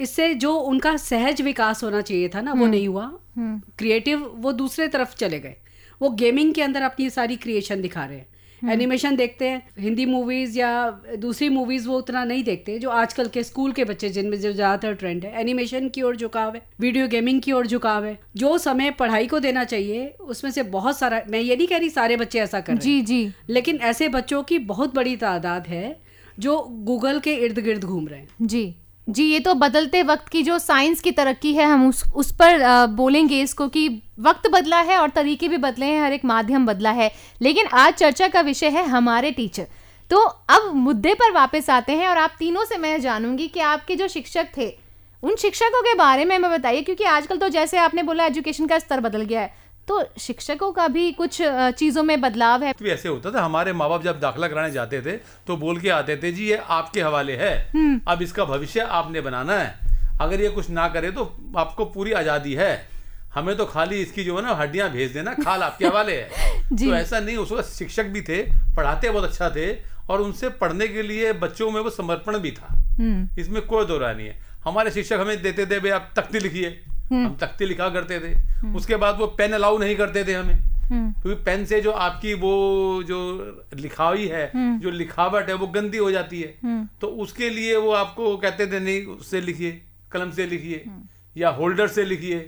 इससे 0.00 0.32
जो 0.34 0.54
उनका 0.54 0.96
सहज 0.96 1.40
विकास 1.42 1.82
होना 1.84 2.00
चाहिए 2.00 2.28
था 2.28 2.40
ना 2.40 2.52
वो 2.52 2.66
नहीं 2.66 2.86
हुआ। 2.88 3.10
क्रिएटिव 3.38 4.24
वो 4.36 4.52
दूसरे 4.52 4.86
तरफ़ 4.88 5.14
चले 5.16 5.38
गए। 5.40 5.56
वो 6.00 6.10
गेमिंग 6.16 6.52
के 6.54 6.62
अंदर 6.62 6.82
अपनी 6.82 7.08
सारी 7.10 7.36
क्रिएशन 7.38 7.80
दिखा 7.82 8.04
रहे 8.04 8.18
हैं। 8.18 8.26
एनिमेशन 8.62 9.16
देखते 9.16 9.48
हैं 9.48 9.62
हिंदी 9.78 10.04
मूवीज़ 10.06 10.58
या 10.58 10.70
दूसरी 11.18 11.48
मूवीज़ 11.48 11.86
वो 11.88 11.98
उतना 11.98 12.24
नहीं 12.24 12.42
देखते 12.44 12.78
जो 12.78 12.90
आजकल 12.92 13.28
के 13.28 13.42
स्कूल 13.42 13.72
के 13.72 13.84
बच्चे 13.84 14.08
जिनमें 14.08 14.38
जो 14.40 14.52
ज़्यादातर 14.52 14.94
ट्रेंड 14.94 15.24
है 15.24 15.40
एनिमेशन 15.40 15.88
की 15.88 16.02
ओर 16.02 16.16
झुकाव 16.16 16.54
है 16.54 16.62
वीडियो 16.80 17.06
गेमिंग 17.08 17.40
की 17.40 17.52
ओर 17.52 17.66
झुकाव 17.66 18.04
है। 18.04 18.18
जो 18.36 18.56
समय 18.58 18.90
पढ़ाई 18.90 19.26
को 19.26 19.38
देना 19.40 19.64
चाहिए 19.64 20.06
उसमें 20.20 20.50
से 20.50 20.62
बहुत 20.74 20.98
सारा 20.98 21.22
मैं 21.30 21.40
ये 21.40 21.56
नहीं 21.56 21.66
कह 21.66 21.78
रही 21.78 21.90
सारे 21.90 22.16
बच्चे 22.16 22.40
ऐसा 22.40 22.60
कर 22.60 22.76
जी 22.76 23.00
जी। 23.02 23.32
लेकिन 23.50 23.76
ऐसे 23.84 24.08
बच्चों 24.10 24.42
की 24.42 24.58
बहुत 24.66 24.94
बड़ी 24.94 25.16
तादाद 25.16 25.66
है 25.66 25.98
जो 26.38 26.60
गूगल 26.84 27.18
के 27.20 27.34
इर्द 27.36 27.58
गिर्द 27.60 27.84
घूम 27.84 28.08
रहे 28.08 28.18
हैं। 28.18 28.28
जी। 28.42 28.74
जी 29.06 29.24
ये 29.24 29.38
तो 29.40 29.52
बदलते 29.54 30.02
वक्त 30.02 30.28
की 30.28 30.42
जो 30.42 30.58
साइंस 30.58 31.00
की 31.00 31.10
तरक्की 31.12 31.52
है 31.54 31.64
हम 31.64 31.88
उस 31.88 32.02
उस 32.14 32.30
पर 32.32 32.60
अ, 32.60 32.86
बोलेंगे 32.86 33.40
इसको 33.42 33.66
कि 33.68 33.88
वक्त 34.20 34.46
बदला 34.52 34.80
है 34.80 34.98
और 34.98 35.10
तरीके 35.10 35.48
भी 35.48 35.56
बदले 35.56 35.86
हैं 35.86 36.02
हर 36.02 36.12
एक 36.12 36.24
माध्यम 36.24 36.66
बदला 36.66 36.90
है। 36.90 37.10
लेकिन 37.42 37.66
आज 37.74 37.94
चर्चा 37.94 38.28
का 38.28 38.40
विषय 38.40 38.68
है 38.68 38.84
हमारे 38.86 39.30
टीचर। 39.30 39.66
तो 40.10 40.18
अब 40.50 40.70
मुद्दे 40.76 41.14
पर 41.14 41.32
वापस 41.32 41.70
आते 41.70 41.92
हैं 41.92 42.08
और 42.08 42.18
आप 42.18 42.36
तीनों 42.38 42.64
से 42.64 42.78
मैं 42.78 43.00
जानूँगी 43.00 43.46
कि 43.48 43.60
आपके 43.62 43.96
जो 43.96 44.08
शिक्षक 44.08 44.46
थे 44.56 44.68
उन 45.22 45.34
शिक्षकों 45.36 45.82
के 45.82 45.94
बारे 45.94 46.24
में 46.24 46.34
हमें 46.36 46.50
बताइए 46.50 46.82
क्योंकि 46.82 47.04
आजकल 47.06 47.38
तो 47.38 47.48
जैसे 47.48 47.78
आपने 47.78 48.02
बोला 48.02 48.26
एजुकेशन 48.26 48.66
का 48.66 48.78
स्तर 48.78 49.00
बदल 49.00 49.22
गया 49.22 49.40
है। 49.40 49.54
तो 49.88 50.02
शिक्षकों 50.18 50.70
का 50.72 50.86
भी 50.88 51.10
कुछ 51.12 51.38
चीज़ों 51.42 52.02
में 52.02 52.20
बदलाव 52.20 52.62
है? 52.64 52.72
ऐसे 52.82 53.08
होता 53.08 53.30
था 53.30 53.42
हमारे 53.42 53.72
माँ 53.72 53.88
बाप 53.88 54.02
जब 54.02 54.20
दाखिला 54.20 54.48
कराने 54.48 54.70
जाते 54.70 55.00
थे 55.02 55.12
तो 55.46 55.56
बोल 55.56 55.80
के 55.80 55.88
आते 55.90 56.16
थे 56.16 56.32
जी 56.32 56.48
ये 56.48 56.56
आपके 56.70 57.00
हवाले 57.02 57.36
है। 57.36 57.54
अब 58.08 58.22
इसका 58.22 58.44
भविष्य 58.44 58.80
आपने 58.80 59.20
बनाना 59.20 59.58
है। 59.58 59.74
अगर 60.20 60.40
ये 60.40 60.48
कुछ 60.50 60.70
ना 60.70 60.88
करे 60.88 61.10
तो 61.10 61.24
आपको 61.56 61.84
पूरी 61.86 62.12
आज़ादी 62.12 62.54
है। 62.54 62.72
हमें 63.34 63.56
तो 63.56 63.64
खाली 63.66 64.00
इसकी 64.02 64.24
जो 64.24 64.36
है 64.36 64.42
ना 64.42 64.54
हड्डियाँ 64.54 64.90
भेज 64.90 65.12
देना 65.12 65.34
खाल 65.34 65.62
आपके 65.62 65.86
हवाले 65.86 66.14
है। 66.14 66.28
तो 66.72 66.94
ऐसा 66.94 67.20
नहीं 67.20 67.36
उस 67.36 67.52
वक्त 67.52 67.68
शिक्षक 67.68 68.06
भी 68.06 68.22
थे 68.22 68.42
पढ़ाते 68.76 69.10
बहुत 69.10 69.24
अच्छा 69.24 69.50
थे 69.50 69.72
और 70.10 70.20
उनसे 70.20 70.48
पढ़ने 70.60 70.88
के 70.88 71.02
लिए 71.02 71.32
बच्चों 71.42 71.70
में 71.70 71.80
वो 71.80 71.90
समर्पण 71.90 72.38
भी 72.38 72.50
था। 72.50 72.76
इसमें 73.38 73.60
कोई 73.66 73.84
दो 73.86 73.98
नहीं 73.98 74.26
है। 74.26 74.38
हमारे 74.64 74.90
शिक्षक 74.90 75.18
हमें 75.20 75.40
देते 75.42 75.66
थे 75.66 75.78
भाई 75.80 75.90
आप 75.90 76.10
तख्ती 76.16 76.38
लिखिए। 76.38 76.70
हम 77.12 77.36
तख्ती 77.40 77.64
लिखा 77.64 77.88
करते 77.88 78.18
थे। 78.20 78.34
उसके 78.76 78.96
बाद 78.96 79.18
वो 79.18 79.26
पेन 79.38 79.52
अलाउ 79.52 79.78
नहीं 79.78 79.96
करते 79.96 80.24
थे 80.24 80.34
हमें। 80.34 80.58
क्योंकि 80.92 81.42
पेन 81.44 81.64
से 81.64 81.80
जो 81.80 81.90
आपकी 81.90 82.34
वो 82.34 82.52
जो 83.02 83.18
लिखाई 83.74 84.26
है 84.26 84.50
जो 84.80 84.90
लिखावट 84.90 85.48
है 85.48 85.54
वो 85.54 85.66
गंदी 85.66 85.98
हो 85.98 86.10
जाती 86.10 86.40
है। 86.40 86.86
तो 87.00 87.06
उसके 87.22 87.50
लिए 87.50 87.76
वो 87.76 87.92
आपको 87.92 88.36
कहते 88.36 88.66
थे 88.66 88.80
नहीं 88.80 89.04
उससे 89.06 89.40
लिखिए 89.40 89.80
कलम 90.12 90.30
से 90.30 90.46
लिखिए 90.46 90.84
या 91.36 91.48
होल्डर 91.50 91.88
से 91.88 92.04
लिखिए। 92.04 92.38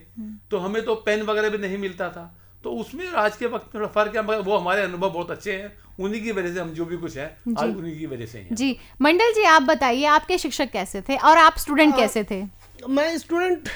तो 0.50 0.58
हमें 0.58 0.84
तो 0.84 0.94
पेन 1.06 1.22
वगैरह 1.22 1.48
भी 1.48 1.58
नहीं 1.58 1.78
मिलता 1.78 2.08
था। 2.08 2.24
तो 2.64 2.70
उसमें 2.70 3.06
आज 3.08 3.36
के 3.36 3.46
वक्त 3.46 3.74
थोड़ा 3.74 3.86
फ़र्क 3.88 4.16
है 4.16 4.22
वो 4.22 4.56
हमारे 4.56 4.82
अनुभव 4.82 5.10
बहुत 5.10 5.30
अच्छे 5.30 5.52
हैं। 5.52 5.72
उन्हीं 6.00 6.22
की 6.22 6.32
वजह 6.32 6.54
से 6.54 6.60
हम 6.60 6.70
जो 6.70 6.84
भी 6.84 6.96
कुछ 6.96 7.16
है 7.16 7.24
आज 7.58 7.76
उन्हीं 7.76 7.98
की 7.98 8.06
वजह 8.06 8.26
से 8.26 8.38
हैं। 8.38 8.54
जी। 8.54 8.76
मंडल 9.00 9.32
जी 9.32 9.42
आप 9.44 9.62
बताइए 9.62 10.04
आपके 10.08 10.38
शिक्षक 10.38 10.70
कैसे 10.70 11.00
थे 11.00 11.16
और 11.16 11.38
आप 11.38 11.58
स्टूडेंट 11.58 11.96
कैसे 11.96 12.24
थे? 12.24 12.42
मैं 12.88 13.18
स्टूडेंट 13.18 13.68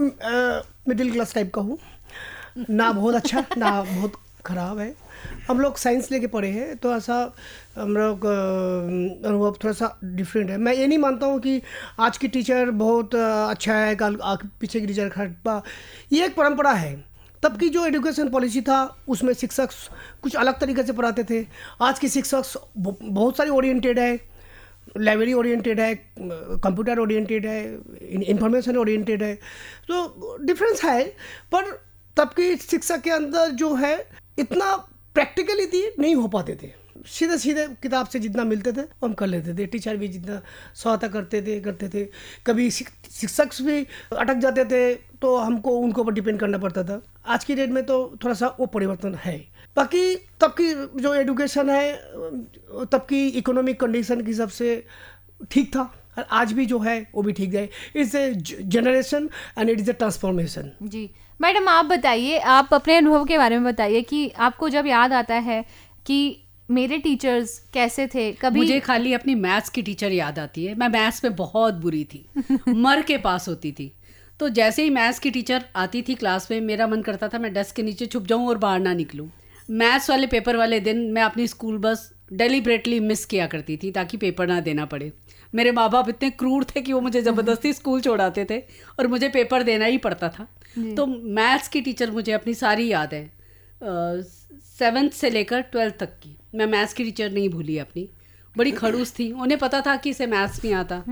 मिडिल 0.00 1.12
क्लास 1.12 1.34
टाइप 1.34 1.52
का 1.54 1.60
हूँ। 1.60 1.78
ना 2.70 2.90
बहुत 2.92 3.14
अच्छा 3.14 3.44
ना 3.58 3.80
बहुत 3.82 4.12
खराब 4.46 4.78
है। 4.78 4.94
हम 5.48 5.60
लोग 5.60 5.76
साइंस 5.76 6.10
लेके 6.10 6.26
पढ़े 6.26 6.48
हैं 6.50 6.76
तो 6.76 6.94
ऐसा 6.94 7.14
हम 7.76 7.96
लोग 7.96 8.24
अनुभव 8.26 9.56
थोड़ा 9.64 9.72
सा 9.72 9.98
डिफरेंट 10.04 10.50
है। 10.50 10.56
मैं 10.56 10.72
ये 10.74 10.86
नहीं 10.86 10.98
मानता 10.98 11.26
हूँ 11.26 11.38
कि 11.40 11.60
आज 12.00 12.18
की 12.18 12.28
टीचर 12.28 12.70
बहुत 12.72 13.14
अच्छा 13.14 13.74
है, 13.74 13.94
कल 13.96 14.16
पीछे 14.60 14.80
की 14.80 14.86
टीचर 14.86 15.08
खराब 15.08 15.62
ये 16.12 16.24
एक 16.26 16.36
परंपरा 16.36 16.72
है। 16.72 16.94
तब 17.42 17.56
की 17.58 17.68
जो 17.68 17.84
एजुकेशन 17.86 18.28
पॉलिसी 18.28 18.60
था, 18.62 18.96
उसमें 19.08 19.32
शिक्षक 19.34 19.70
कुछ 20.22 20.34
अलग 20.36 20.58
तरीके 20.60 20.82
से 20.82 20.92
पढ़ाते 20.92 21.24
थे। 21.24 21.46
आज 21.82 21.98
के 21.98 22.08
शिक्षक 22.08 22.42
बहुत 22.76 23.36
सारी 23.36 23.50
ओरिएंटेड 23.50 23.98
है। 23.98 24.16
लाइब्रेरी 24.98 25.32
ओरिएंटेड 25.32 25.80
है, 25.80 25.94
कंप्यूटर 26.18 26.98
ओरिएंटेड 26.98 27.46
है 27.46 27.78
इंफॉर्मेशन 28.02 28.76
ओरिएंटेड 28.76 29.22
है। 29.22 29.34
तो 29.88 30.36
डिफरेंस 30.44 30.84
है, 30.84 31.08
पर 31.52 31.84
तब 32.16 32.28
की 32.28 32.56
शिक्षा 32.56 32.96
के 32.96 33.10
अंदर 33.10 33.50
जो 33.50 33.74
है, 33.74 34.08
इतना 34.38 34.76
प्रैक्टिकली 35.14 35.66
थी 35.66 35.94
नहीं 35.98 36.14
हो 36.14 36.28
पाते 36.28 36.58
थे। 36.62 36.82
सीधे 37.06 37.38
सीधे 37.38 37.68
किताब 37.68 38.06
से 38.06 38.18
जितना 38.18 38.44
मिलते 38.44 38.72
थे, 38.72 38.80
हम 38.80 39.12
कर 39.12 39.26
लेते 39.26 39.54
थे। 39.54 39.66
टीचर 39.66 39.96
भी 39.96 40.08
जितना 40.08 40.42
सहायता 40.74 41.08
करते 41.08 41.42
थे 41.42 41.60
करते 41.60 41.88
थे। 41.88 42.04
कभी 42.46 42.70
शिक- 42.70 43.10
शिक्षक 43.10 43.48
भी 43.62 43.86
अटक 44.16 44.34
जाते 44.34 44.64
थे 44.64 44.94
तो 44.94 45.36
हमको, 45.36 45.70
उनके 45.70 46.00
ऊपर 46.00 46.12
डिपेंड 46.12 46.40
करना 46.40 46.58
पड़ता 46.58 46.84
था। 46.84 47.02
आज 47.26 47.44
की 47.44 47.54
डेट 47.54 47.70
में 47.70 47.86
तो 47.86 48.18
थोड़ा 48.24 48.34
सा 48.34 48.56
वो 48.60 48.66
परिवर्तन 48.66 49.14
है। 49.14 49.51
बाकी 49.76 50.14
तब 50.40 50.54
की 50.60 50.72
जो 51.02 51.14
एडुकेशन 51.14 51.70
है 51.70 51.94
तब 52.92 53.06
की 53.08 53.26
इकोनॉमिक 53.28 53.80
कंडीशन 53.80 54.20
के 54.20 54.26
हिसाब 54.26 54.48
से 54.48 54.84
ठीक 55.50 55.74
था। 55.76 55.82
और 56.18 56.26
आज 56.30 56.52
भी 56.52 56.66
जो 56.66 56.78
है 56.78 57.10
वो 57.14 57.22
भी 57.22 57.32
ठीक 57.32 57.54
है 57.54 57.68
it's 57.96 58.14
a 58.14 58.30
generation 58.62 59.28
and 59.58 59.70
it 59.70 59.80
is 59.80 59.90
a 59.90 59.92
transformation 59.92 60.70
ji. 60.82 61.10
Madam 61.40 61.68
आप 61.68 61.84
बताइए 61.84 62.38
आप 62.38 62.74
अपने 62.74 62.96
अनुभव 62.96 63.24
के 63.24 63.38
बारे 63.38 63.58
में 63.58 63.72
बताइए 63.72 64.02
कि 64.02 64.28
आपको 64.38 64.68
जब 64.68 64.86
याद 64.86 65.12
आता 65.12 65.34
है 65.34 65.64
कि 66.06 66.38
मेरे 66.70 66.98
टीचर्स 66.98 67.58
कैसे 67.74 68.06
थे? 68.06 68.32
कभी 68.32 68.60
मुझे 68.60 68.80
खाली 68.80 69.12
अपनी 69.12 69.34
मैथ्स 69.34 69.68
की 69.68 69.82
टीचर 69.82 70.12
याद 70.12 70.38
आती 70.38 70.64
है। 70.64 70.74
मैं 70.74 70.88
मैथ्स 70.88 71.24
में 71.24 71.34
बहुत 71.36 71.74
बुरी 71.74 72.04
थी। 72.04 72.26
मर 72.68 73.02
के 73.02 73.18
पास 73.18 73.48
होती 73.48 73.72
थी। 73.72 73.92
तो 74.40 74.48
जैसे 74.48 74.82
ही 74.82 74.90
मैथ्स 74.90 75.18
की 75.18 75.30
टीचर 75.30 75.64
आती 75.76 76.02
थी 76.02 76.14
क्लास 76.14 76.50
में 76.50 76.60
मेरा 76.60 76.86
मन 76.86 77.02
करता 77.02 77.28
था 77.28 77.38
मैं 77.38 77.52
डेस्क 77.54 77.76
के 77.76 77.82
नीचे 77.82 78.06
छुप 78.06 78.26
जाऊँ 78.26 78.48
और 78.48 78.58
बाहर 78.58 78.80
ना 78.80 78.94
निकलूं। 78.94 79.28
मैथ्स 79.72 80.08
वाले 80.10 80.26
पेपर 80.26 80.56
वाले 80.56 80.80
दिन 80.80 80.98
मैं 81.12 81.22
अपनी 81.22 81.46
स्कूल 81.46 81.78
बस 81.78 82.12
डेलीबरेटली 82.32 82.98
मिस 83.00 83.24
किया 83.24 83.46
करती 83.46 83.76
थी 83.76 83.90
ताकि 83.90 84.16
पेपर 84.16 84.46
ना 84.46 84.60
देना 84.60 84.84
पड़े। 84.84 85.12
मेरे 85.54 85.72
माँ 85.72 85.88
बाप 85.90 86.08
इतने 86.08 86.30
क्रूर 86.32 86.64
थे 86.66 86.80
कि 86.80 86.92
वो 86.92 87.00
मुझे 87.00 87.22
ज़बरदस्ती 87.22 87.72
स्कूल 87.72 88.00
छोड़ाते 88.00 88.44
थे 88.50 88.58
और 88.98 89.06
मुझे 89.06 89.28
पेपर 89.28 89.62
देना 89.62 89.84
ही 89.84 89.98
पड़ता 89.98 90.28
था। 90.28 90.46
तो 90.96 91.06
मैथ्स 91.06 91.68
की 91.68 91.80
टीचर 91.80 92.10
मुझे 92.10 92.32
अपनी 92.32 92.54
सारी 92.54 92.88
याद 92.88 93.14
है 93.14 93.30
सेवन्थ 93.82 95.12
से 95.12 95.30
लेकर 95.30 95.60
ट्वेल्थ 95.62 95.98
तक 95.98 96.18
की। 96.22 96.36
मैं 96.54 96.66
मैथ्स 96.66 96.94
की 96.94 97.04
टीचर 97.04 97.30
नहीं 97.32 97.48
भूली 97.48 97.78
अपनी। 97.78 98.08
बड़ी 98.56 98.70
खड़ूस 98.70 99.12
थी। 99.12 99.30
उन्हें 99.32 99.58
पता 99.58 99.80
था 99.80 99.94
कि 99.96 100.10
इसे 100.10 100.26
मैथ्स 100.26 100.64
नहीं 100.64 100.74
आता। 100.74 101.02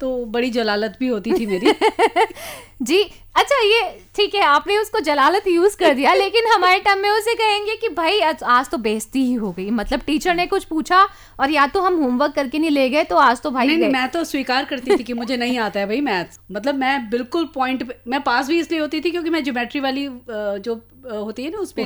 तो 0.00 0.24
बड़ी 0.26 0.50
जलालत 0.50 0.96
भी 1.00 1.08
होती 1.08 1.32
थी 1.32 1.46
मेरी। 1.46 1.72
जी 2.82 3.02
अच्छा 3.36 3.56
ये 3.62 3.80
ठीक 4.16 4.34
है 4.34 4.42
आपने 4.42 4.76
उसको 4.78 5.00
जलालत 5.00 5.46
यूज़ 5.48 5.76
कर 5.76 5.94
दिया 5.94 6.12
लेकिन 6.14 6.46
हमारे 6.52 6.78
टाइम 6.80 6.98
में 6.98 7.08
उसे 7.10 7.34
कहेंगे 7.34 7.74
कि 7.76 7.88
भाई 7.88 8.20
आज 8.20 8.42
आज 8.42 8.68
तो 8.70 8.78
बेइज्जती 8.78 9.24
ही 9.24 9.34
हो 9.34 9.50
गई। 9.52 9.68
मतलब 9.70 10.00
टीचर 10.06 10.34
ने 10.34 10.46
कुछ 10.46 10.64
पूछा 10.64 11.02
और 11.40 11.50
या 11.50 11.66
तो 11.66 11.80
हम 11.80 11.96
होमवर्क 12.02 12.34
करके 12.34 12.58
नहीं 12.58 12.70
ले 12.70 12.88
गए 12.88 13.04
तो 13.04 13.16
आज 13.16 13.40
तो 13.42 13.50
भाई 13.50 13.66
नहीं 13.66 13.78
नहीं 13.78 13.92
मैं 13.92 14.08
तो 14.08 14.24
स्वीकार 14.24 14.64
करती 14.64 14.96
थी 14.96 15.02
कि 15.02 15.12
मुझे 15.12 15.36
नहीं 15.36 15.58
आता 15.58 15.80
है 15.80 15.86
भाई 15.86 16.00
मैथ्स 16.00 16.40
मतलब 16.52 16.74
मैं 16.74 17.08
बिल्कुल 17.10 17.44
पॉइंट 17.54 17.92
मैं 18.08 18.20
पास 18.22 18.48
भी 18.48 18.58
इसलिए 18.60 18.80
होती 18.80 19.00
थी 19.00 19.10
क्योंकि 19.10 19.30
मैं 19.30 19.42
ज्योमेट्री 19.44 19.80
वाली 19.80 20.08
जो 20.30 20.80
होती 21.12 21.44
है 21.44 21.50
ना 21.50 21.58
उसमें 21.58 21.84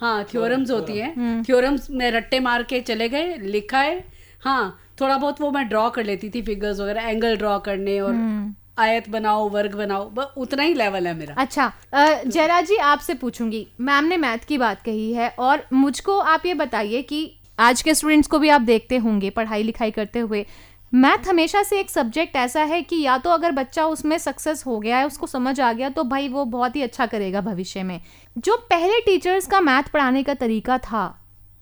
हाँ 0.00 0.24
थ्योरम्स 0.24 0.70
होती 0.70 0.98
है। 0.98 1.42
थ्योरम्स 1.42 1.90
में 1.90 2.10
रट्टे 2.10 2.40
मार 2.40 2.62
के 2.62 2.80
चले 2.80 3.08
गए 3.08 3.36
लिखा 3.38 3.78
है 3.78 4.15
हाँ 4.42 4.78
थोड़ा 5.00 5.16
बहुत 5.16 5.40
वो 5.40 5.50
मैं 5.50 5.66
ड्रॉ 5.68 5.88
कर 5.90 6.04
लेती 6.04 6.30
थी 6.30 6.42
फिगर्स 6.42 6.80
वगैरह 6.80 7.02
एंगल 7.02 7.36
ड्रॉ 7.36 7.58
करने 7.60 7.98
और 8.00 8.14
आयत 8.78 9.08
बनाओ 9.08 9.48
वर्ग 9.48 9.74
बनाओ 9.74 10.08
बस 10.10 10.34
उतना 10.36 10.62
ही 10.62 10.74
लेवल 10.74 11.06
है 11.06 11.14
मेरा। 11.14 11.34
अच्छा 11.34 11.72
जयराज 11.94 12.66
जी 12.66 12.76
आपसे 12.76 13.14
पूछूँगी। 13.14 13.66
मैम 13.80 14.04
ने 14.04 14.16
मैथ 14.16 14.46
की 14.48 14.58
बात 14.58 14.82
कही 14.82 15.12
है 15.12 15.28
और 15.38 15.66
मुझको 15.72 16.18
आप 16.18 16.46
ये 16.46 16.54
बताइए 16.54 17.02
कि 17.02 17.30
आज 17.58 17.82
के 17.82 17.94
स्टूडेंट्स 17.94 18.28
को 18.28 18.38
भी 18.38 18.48
आप 18.48 18.60
देखते 18.62 18.96
होंगे 18.98 19.30
पढ़ाई 19.30 19.62
लिखाई 19.62 19.90
करते 19.90 20.18
हुए। 20.18 20.44
मैथ 20.92 21.28
हमेशा 21.28 21.62
से 21.62 21.78
एक 21.80 21.90
सब्जेक्ट 21.90 22.36
ऐसा 22.36 22.62
है 22.62 22.80
कि 22.82 23.00
या 23.02 23.16
तो 23.18 23.30
अगर 23.30 23.52
बच्चा 23.52 23.84
उसमें 23.86 24.16
सक्सेस 24.18 24.64
हो 24.66 24.78
गया 24.78 24.98
है 24.98 25.06
उसको 25.06 25.26
समझ 25.26 25.60
आ 25.60 25.72
गया 25.72 25.88
तो 25.88 26.04
भाई 26.04 26.28
वो 26.28 26.44
बहुत 26.46 26.76
ही 26.76 26.82
अच्छा 26.82 27.06
करेगा 27.06 27.40
भविष्य 27.40 27.82
में। 27.82 28.00
जो 28.38 28.56
पहले 28.70 29.00
टीचर्स 29.00 29.46
का 29.46 29.60
मैथ 29.60 29.90
पढ़ाने 29.92 30.22
का 30.22 30.34
तरीका 30.34 30.78
था 30.80 31.04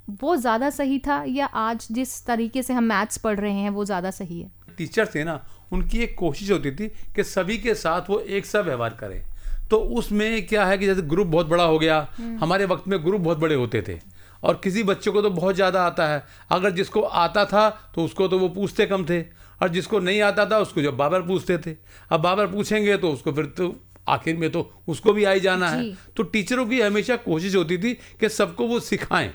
वो 0.08 0.36
ज़्यादा 0.36 0.70
सही 0.70 0.98
था 0.98 1.22
या 1.28 1.46
आज 1.46 1.86
जिस 1.90 2.24
तरीके 2.26 2.62
से 2.62 2.72
हम 2.72 2.84
मैथ्स 2.84 3.18
पढ़ 3.18 3.38
रहे 3.40 3.52
हैं 3.52 3.70
वो 3.70 3.84
ज़्यादा 3.84 4.10
सही 4.10 4.40
है? 4.40 4.50
टीचर 4.78 5.06
थे 5.06 5.24
ना 5.24 5.44
उनकी 5.72 5.98
एक 5.98 6.14
कोशिश 6.18 6.50
होती 6.50 6.70
थी 6.70 6.88
कि 7.16 7.24
सभी 7.24 7.56
के 7.58 7.74
साथ 7.74 8.10
वो 8.10 8.18
एक 8.20 8.46
सा 8.46 8.60
व्यवहार 8.60 8.96
करें। 9.00 9.22
तो 9.70 9.76
उसमें 9.76 10.46
क्या 10.46 10.64
है 10.66 10.78
कि 10.78 10.86
जैसे 10.86 11.02
ग्रुप 11.04 11.26
बहुत 11.26 11.46
बड़ा 11.46 11.64
हो 11.64 11.78
गया 11.78 12.06
हमारे 12.40 12.64
वक्त 12.64 12.88
में 12.88 12.98
ग्रुप 13.04 13.20
बहुत 13.20 13.38
बड़े 13.38 13.54
होते 13.54 13.82
थे 13.82 13.98
और 14.42 14.60
किसी 14.64 14.82
बच्चे 14.82 15.10
को 15.10 15.22
तो 15.22 15.30
बहुत 15.30 15.54
ज़्यादा 15.54 15.82
आता 15.82 16.06
है। 16.08 16.22
अगर 16.50 16.70
जिसको 16.70 17.00
आता 17.00 17.44
था 17.44 17.68
तो 17.94 18.04
उसको 18.04 18.28
तो 18.28 18.38
वो 18.38 18.48
पूछते 18.50 18.86
कम 18.86 19.04
थे। 19.04 19.20
और 19.62 19.68
जिसको 19.68 19.98
नहीं 20.00 20.20
आता 20.22 20.44
था 20.46 20.58
उसको 20.58 20.82
जब 20.82 20.96
बाबर 20.96 21.22
पूछते 21.22 21.58
थे। 21.58 21.76
अब 22.10 22.20
बाबर 22.20 22.46
पूछेंगे 22.46 22.96
तो 22.96 23.10
उसको 23.10 23.32
फिर 23.32 23.46
तो 23.58 23.74
आखिर 24.08 24.36
में 24.36 24.50
तो 24.52 24.70
उसको 24.88 25.12
भी 25.12 25.24
आई 25.24 25.40
जाना 25.40 25.68
है। 25.68 25.92
तो 26.16 26.22
टीचरों 26.24 26.66
की 26.66 26.80
हमेशा 26.80 27.16
कोशिश 27.18 27.54
होती 27.56 27.78
थी 27.78 27.92
कि 28.20 28.28
सबको 28.30 28.66
वो 28.66 28.80
सिखाएँ। 28.82 29.32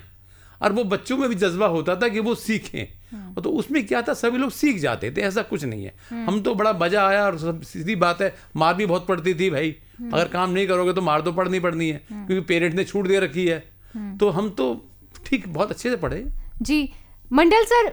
और 0.60 0.72
वो 0.72 0.84
बच्चों 0.86 1.16
में 1.16 1.28
भी 1.28 1.34
जज्बा 1.36 1.66
होता 1.68 1.94
था 1.96 2.08
कि 2.08 2.20
वो 2.20 2.34
सीखें। 2.36 3.42
तो 3.42 3.50
उसमें 3.52 3.86
क्या 3.86 4.02
था 4.02 4.14
सभी 4.14 4.38
लोग 4.38 4.50
सीख 4.52 4.78
जाते 4.80 5.10
थे 5.10 5.20
ऐसा 5.22 5.42
कुछ 5.44 5.64
नहीं 5.64 5.84
है। 5.84 6.24
हम 6.24 6.40
तो 6.40 6.54
बड़ा 6.54 6.72
मज़ा 6.80 7.06
आया 7.06 7.24
और 7.26 7.38
सब 7.38 7.62
सीधी 7.62 7.96
बात 7.96 8.22
है 8.22 8.34
मार 8.56 8.74
भी 8.74 8.86
बहुत 8.86 9.06
पड़ती 9.06 9.34
थी 9.34 9.50
भाई। 9.50 9.74
अगर 10.02 10.28
काम 10.28 10.50
नहीं 10.50 10.66
करोगे 10.66 10.92
तो 10.92 11.02
मार 11.02 11.20
तो 11.20 11.32
पड़नी 11.32 11.60
पड़नी 11.60 11.88
है 11.88 12.00
क्योंकि 12.08 12.40
पेरेंट्स 12.42 12.76
ने 12.76 12.84
छूट 12.84 13.08
दे 13.08 13.18
रखी 13.20 13.46
है। 13.46 13.58
तो 14.18 14.30
हम 14.30 14.50
तो 14.50 14.74
ठीक 15.26 15.48
बहुत 15.48 15.70
अच्छे 15.70 15.90
से 15.90 15.96
पढ़े। 15.96 16.24
जी 16.62 16.92
मंडल 17.30 17.64
सर 17.64 17.88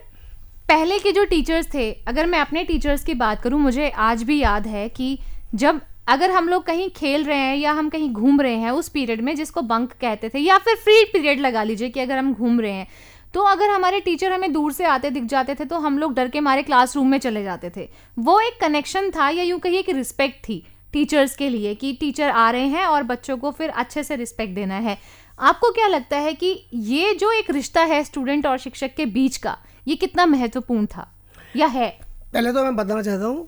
पहले 0.69 0.97
के 0.99 1.11
जो 1.11 1.23
टीचर्स 1.25 1.73
थे 1.73 1.91
अगर 2.07 2.25
मैं 2.25 2.39
अपने 2.39 2.63
टीचर्स 2.63 3.03
की 3.03 3.13
बात 3.15 3.41
करूँ 3.41 3.59
मुझे 3.59 3.89
आज 3.89 4.23
भी 4.23 4.39
याद 4.39 4.67
है 4.67 4.87
कि 4.89 5.17
जब 5.55 5.79
अगर 6.07 6.31
हम 6.31 6.47
लोग 6.49 6.63
कहीं 6.63 6.89
खेल 6.89 7.23
रहे 7.23 7.37
हैं 7.37 7.55
या 7.57 7.71
हम 7.71 7.89
कहीं 7.89 8.09
घूम 8.11 8.41
रहे 8.41 8.55
हैं 8.55 8.71
उस 8.71 8.89
पीरियड 8.89 9.21
में 9.21 9.35
जिसको 9.35 9.61
बंक 9.63 9.91
कहते 9.91 10.29
थे, 10.29 10.39
या 10.39 10.57
फिर 10.57 10.75
फ्री 10.75 11.03
पीरियड 11.03 11.39
लगा 11.39 11.63
लीजिए 11.63 11.89
कि 11.89 11.99
अगर 11.99 12.17
हम 12.17 12.33
घूम 12.33 12.59
रहे 12.61 12.71
हैं 12.71 12.87
तो 13.33 13.41
अगर 13.43 13.69
हमारे 13.69 13.99
टीचर 13.99 14.31
हमें 14.31 14.51
दूर 14.53 14.71
से 14.73 14.85
आते 14.85 15.09
दिख 15.09 15.23
जाते 15.25 15.55
थे 15.55 15.65
तो 15.65 15.77
हम 15.77 15.97
लोग 15.99 16.13
डर 16.13 16.27
के 16.27 16.39
मारे 16.39 16.63
क्लासरूम 16.63 17.07
में 17.07 17.17
चले 17.17 17.43
जाते 17.43 17.69
थे। 17.69 17.87
वो 18.17 18.39
एक 18.39 18.59
कनेक्शन 18.61 19.09
था 19.09 19.29
या 19.29 19.43
यूँ 19.43 19.59
कहिए 19.59 19.81
कि 19.81 19.91
रिस्पेक्ट 19.91 20.43
थी 20.43 20.63
टीचर्स 20.93 21.35
के 21.35 21.49
लिए 21.49 21.73
कि 21.75 21.91
टीचर 21.93 22.29
आ 22.29 22.49
रहे 22.51 22.67
हैं 22.67 22.85
और 22.85 23.03
बच्चों 23.03 23.37
को 23.37 23.51
फिर 23.51 23.69
अच्छे 23.71 24.03
से 24.03 24.15
रिस्पेक्ट 24.15 24.55
देना 24.55 24.75
है। 24.77 24.97
आपको 25.39 25.71
क्या 25.71 25.87
लगता 25.87 26.17
है 26.17 26.33
कि 26.33 26.55
ये 26.73 27.13
जो 27.13 27.31
एक 27.31 27.51
रिश्ता 27.51 27.81
है 27.83 28.03
स्टूडेंट 28.03 28.45
और 28.45 28.57
शिक्षक 28.57 28.95
के 28.95 29.05
बीच 29.07 29.37
का, 29.37 29.57
ये 29.87 29.95
कितना 29.95 30.25
महत्वपूर्ण 30.25 30.85
था 30.87 31.11
या 31.55 31.67
है? 31.67 31.89
पहले 32.33 32.53
तो 32.53 32.63
मैं 32.63 32.75
बताना 32.75 33.01
चाहता 33.01 33.25
हूँ 33.25 33.47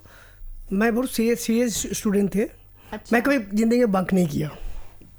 मैं 0.73 0.93
बहुत 0.95 1.11
सीरियस 1.11 1.41
सीरियस 1.41 1.81
स्टूडेंट 1.97 2.33
थे। 2.35 2.41
अच्छा। 2.41 3.13
मैं 3.13 3.21
कभी 3.23 3.38
ज़िंदगी 3.57 3.79
में 3.79 3.91
बंक 3.91 4.13
नहीं 4.13 4.27
किया 4.27 4.49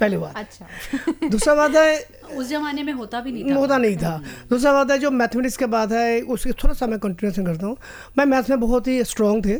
पहली 0.00 0.16
बात। 0.16 0.37
अच्छा। 0.37 1.28
दूसरा 1.28 1.54
बात 1.54 1.75
है 1.76 2.37
उस 2.37 2.49
जमाने 2.49 2.83
में 2.83 2.92
होता 2.92 3.21
भी 3.21 3.33
नहीं 3.33 3.50
था। 3.50 3.54
होता 3.54 3.78
नहीं 3.78 3.97
था। 3.97 4.16
दूसरा 4.50 4.73
बात 4.73 4.90
है 4.90 4.99
जो 4.99 5.11
मैथमेटिक्स 5.11 5.57
के 5.57 5.66
बाद 5.66 5.92
है 5.92 6.21
उसके 6.23 6.52
थोड़ा 6.62 6.75
सा 6.75 6.87
मैं 6.87 6.99
कंटिन्यूशन 6.99 7.47
करता 7.47 7.66
हूँ। 7.66 7.76
मैं 8.19 8.25
मैथ्स 8.26 8.50
में 8.50 8.61
बहुत 8.61 8.87
ही 8.88 9.02
स्ट्रॉन्ग 9.04 9.47
थे 9.47 9.57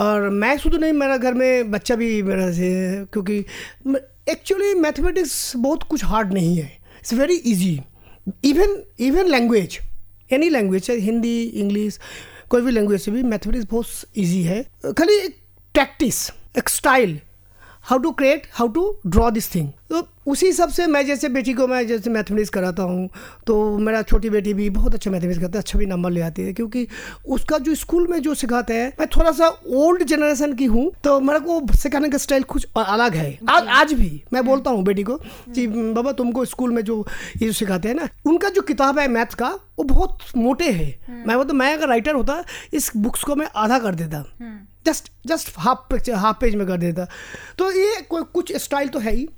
और 0.00 0.28
मैथ्स 0.30 0.62
तो 0.62 0.78
नहीं 0.78 0.92
मेरा 0.92 1.16
घर 1.16 1.34
में 1.34 1.70
बच्चा 1.70 1.94
भी 1.96 2.22
मेरा 2.22 2.50
से 2.52 2.70
क्योंकि 3.12 3.38
एक्चुअली 4.28 4.72
मैथमेटिक्स 4.80 5.52
बहुत 5.56 5.82
कुछ 5.82 6.04
हार्ड 6.04 6.32
नहीं 6.32 6.56
है। 6.56 6.70
It's 6.98 7.12
very 7.14 7.36
easy 7.46 7.80
even 8.44 8.82
even 9.00 9.28
language 9.28 9.78
any 10.30 10.48
language 10.50 10.90
है 10.90 10.96
हिंदी 11.00 11.42
इंग्लिश 11.42 11.98
कोई 12.50 12.62
भी 12.62 12.70
लैंग्वेज 12.70 13.00
से 13.00 13.10
भी 13.10 13.22
मैथमेटिक्स 13.22 13.66
बहुत 13.70 14.18
ईजी 14.18 14.42
है। 14.42 14.62
खाली 14.98 15.14
एक 15.18 15.36
प्रैक्टिस 15.74 16.28
एक 16.58 16.68
style 16.68 17.20
how 17.82 17.98
to 17.98 18.10
create 18.10 18.46
how 18.52 18.68
to 18.68 18.84
draw 19.06 19.30
this 19.30 19.54
thing 19.54 19.68
तो 19.90 20.06
उसी 20.26 20.46
हिसाब 20.46 20.68
से 20.68 20.86
मैं 20.86 21.04
जैसे 21.06 21.28
बेटी 21.28 21.52
को 21.52 21.66
मैं 21.66 21.86
जैसे 21.86 22.10
मैथमेटिक्स 22.10 22.50
कराता 22.50 22.82
हूँ 22.82 23.08
तो 23.46 23.56
मेरा 23.78 24.00
छोटी 24.02 24.30
बेटी 24.30 24.54
भी 24.54 24.68
बहुत 24.70 24.94
अच्छा 24.94 25.10
मैथमेटिक्स 25.10 25.40
करता 25.40 25.58
है 25.58 25.62
अच्छा 25.62 25.78
भी 25.78 25.86
नंबर 25.86 26.10
ले 26.10 26.20
आती 26.20 26.42
है 26.42 26.52
क्योंकि 26.52 26.86
उसका 27.26 27.58
जो 27.58 27.74
स्कूल 27.74 28.06
में 28.06 28.18
जो 28.22 28.34
सिखाते 28.34 28.74
हैं 28.74 28.92
मैं 29.00 29.08
थोड़ा 29.16 29.30
सा 29.32 29.48
ओल्ड 29.66 30.02
जनरेशन 30.02 30.52
की 30.52 30.64
हूँ 30.64 30.90
तो 31.04 31.18
मेरे 31.20 31.40
को 31.40 31.60
सिखाने 31.76 32.08
का 32.08 32.18
स्टाइल 32.18 32.42
कुछ 32.42 32.66
अलग 32.76 33.14
है। 33.14 33.38
आज 33.48 33.68
आज 33.68 33.92
भी 33.92 34.10
मैं 34.32 34.44
बोलता 34.46 34.70
हूँ 34.70 34.84
बेटी 34.84 35.02
को 35.02 35.16
कि 35.54 35.66
बाबा 35.66 36.12
तुमको 36.12 36.44
स्कूल 36.44 36.72
में 36.72 36.82
जो 36.82 37.04
ये 37.42 37.46
जो 37.46 37.52
सिखाते 37.52 37.88
हैं 37.88 37.94
ना 37.94 38.08
उनका 38.26 38.48
जो 38.48 38.62
किताब 38.62 38.98
है 38.98 39.08
मैथ 39.08 39.34
का 39.34 39.48
वो 39.78 39.84
बहुत 39.84 40.18
मोटे 40.36 40.70
है। 40.70 40.86
मैं 41.26 41.36
बोलता 41.36 41.52
मैं 41.52 41.72
अगर 41.76 41.88
राइटर 41.88 42.14
होता 42.14 42.42
इस 42.72 42.90
बुक्स 42.96 43.24
को 43.24 43.36
मैं 43.36 43.48
आधा 43.56 43.78
कर 43.78 43.94
देता। 43.94 44.24
Just 44.86 45.10
just 45.26 45.52
half 45.58 45.78
page 45.90 46.10
half 46.10 46.36
page 46.40 46.54
में 46.54 46.66
कर 46.66 46.76
देता। 46.76 47.06
तो 47.58 47.70
ये 47.72 48.00
कोई 48.00 48.22
कुछ 48.34 48.56
स्टाइल 48.56 48.88
तो 48.88 48.98
है 48.98 49.14
ही। 49.14 49.28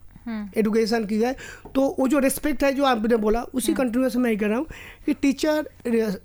एडुकेशन 0.57 1.05
की 1.05 1.19
जाए 1.19 1.37
तो 1.75 1.95
वो 1.99 2.09
जो 2.09 2.19
रिस्पेक्ट 2.19 2.65
है 2.65 2.73
जो 2.73 2.85
आपने 2.85 3.17
बोला 3.17 3.43
उसी 3.55 3.75
कंटिन्यूस 3.75 4.17
में 4.17 4.23
मैं 4.23 4.37
कह 4.39 4.47
रहा 4.47 4.59
हूँ 4.59 4.67
कि 5.07 5.15
टीचर 5.15 5.69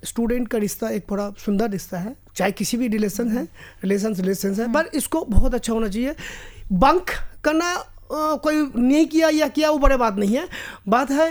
स्टूडेंट 0.06 0.48
का 0.48 0.58
रिश्ता 0.58 0.90
एक 0.90 1.06
बड़ा 1.10 1.30
सुंदर 1.46 1.70
रिश्ता 1.70 2.00
है 2.00 2.16
चाहे 2.36 2.52
किसी 2.52 2.78
भी 2.78 2.88
रिलेशन 2.88 3.30
है 3.30 3.44
रिलेशन 3.84 4.14
रिलेशन 4.16 4.54
है 4.54 4.72
पर 4.74 4.90
इसको 4.94 5.24
बहुत 5.26 5.54
अच्छा 5.54 5.74
होना 5.74 5.88
चाहिए। 5.88 6.16
बंक 6.72 7.10
करना 7.44 7.76
कोई 8.12 8.56
नहीं 8.76 9.06
किया 9.06 9.30
या 9.30 9.48
किया 9.48 9.70
वो 9.70 9.78
बड़े 9.78 9.98
बात 9.98 10.16
नहीं 10.16 10.36
है। 10.36 10.48
बात 10.88 11.12
है 11.12 11.28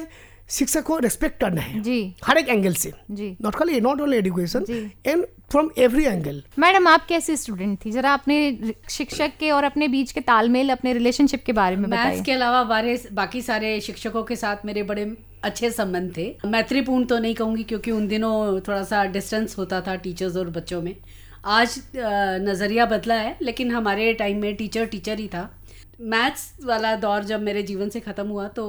शिक्षक 0.50 0.82
को 0.82 0.98
रिस्पेक्ट 0.98 1.40
करना 1.40 1.60
है। 1.60 1.80
जी। 1.82 2.14
हर 2.24 2.38
एक 2.38 2.48
एंगल 2.48 2.74
से। 2.74 2.92
जी। 3.10 3.36
नॉट 3.42 3.54
खाली 3.54 3.80
not 3.80 4.00
only 4.00 4.16
education 4.16 4.64
and 5.06 5.24
from 5.50 5.70
every 5.78 6.04
angle 6.04 6.42
madam 6.58 6.88
आप 6.88 7.06
कैसी 7.06 7.36
स्टूडेंट 7.36 7.78
थी? 7.84 7.90
जरा 7.90 8.12
अपने 8.12 8.74
शिक्षक 8.90 9.32
के 9.40 9.50
और 9.50 9.64
अपने 9.64 9.88
बीच 9.88 10.12
के 10.12 10.20
तालमेल 10.22 10.70
अपने 10.70 10.92
रिलेशनशिप 10.92 11.44
के 11.46 11.52
बारे 11.52 11.76
में 11.76 11.88
बताइए। 11.90 12.22
के 12.22 12.32
अलावा 12.32 12.62
बारे 12.64 13.02
बाकी 13.12 13.42
सारे 13.42 13.80
शिक्षकों 13.80 14.22
के 14.22 14.36
साथ 14.36 14.64
मेरे 14.66 14.82
बड़े 14.82 15.10
अच्छे 15.44 15.70
संबंध 15.70 16.16
थे। 16.16 16.34
मैत्रीपूर्ण 16.46 17.04
तो 17.04 17.18
नहीं 17.18 17.34
कहूँगी 17.34 17.62
क्योंकि 17.64 17.90
उन 17.90 18.06
दिनों 18.08 18.60
थोड़ा 18.60 18.82
सा 18.84 19.04
डिस्टेंस 19.06 19.58
होता 19.58 19.80
था 19.80 19.94
टीचर्स 19.96 20.36
और 20.36 20.50
बच्चों 20.50 20.82
में। 20.82 20.94
आज 21.46 21.82
नज़रिया 21.96 22.86
बदला 22.86 23.14
है 23.14 23.36
लेकिन 23.42 23.70
हमारे 23.70 24.12
टाइम 24.14 24.40
में 24.40 24.54
टीचर 24.56 24.86
टीचर 24.86 25.18
ही 25.18 25.28
था। 25.28 25.48
मैथ्स 26.02 26.52
वाला 26.64 26.94
दौर 26.96 27.24
जब 27.24 27.42
मेरे 27.42 27.62
जीवन 27.62 27.88
से 27.88 28.00
ख़त्म 28.00 28.26
हुआ 28.28 28.46
तो 28.48 28.64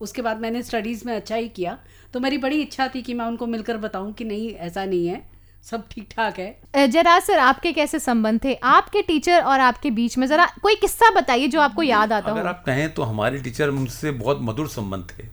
उसके 0.00 0.22
बाद 0.22 0.40
मैंने 0.40 0.62
स्टडीज़ 0.62 1.02
में 1.06 1.14
अच्छा 1.16 1.36
ही 1.36 1.48
किया। 1.50 1.78
तो 2.14 2.20
मेरी 2.20 2.38
बड़ी 2.38 2.60
इच्छा 2.62 2.88
थी 2.88 3.02
कि 3.02 3.14
मैं 3.14 3.24
उनको 3.24 3.46
मिलकर 3.46 3.76
बताऊँ 3.78 4.12
कि 4.12 4.24
नहीं 4.24 4.50
ऐसा 4.50 4.84
नहीं 4.84 5.06
है 5.06 5.22
सब 5.64 5.86
ठीक 5.90 6.08
ठाक 6.10 6.38
है 6.38 6.86
जरा 6.88 7.18
सर 7.20 7.38
आपके 7.38 7.72
कैसे 7.72 7.98
संबंध 7.98 8.40
थे? 8.44 8.54
आपके 8.54 9.02
टीचर 9.02 9.42
और 9.42 9.60
आपके 9.60 9.90
बीच 9.90 10.16
में 10.18 10.26
जरा 10.26 10.46
कोई 10.62 10.74
किस्सा 10.76 11.10
बताइए 11.10 11.48
जो 11.48 11.60
आपको 11.60 11.82
याद 11.82 12.12
आता 12.12 12.30
अगर 12.30 12.42
हो। 12.42 12.48
आप 12.48 12.62
कहें 12.66 12.92
तो 12.94 13.02
हमारे 13.02 13.38
टीचर 13.38 13.70
मुझसे 13.72 14.10
बहुत 14.12 14.38
मधुर 14.42 14.68
संबंध 14.68 15.08
थे 15.10 15.26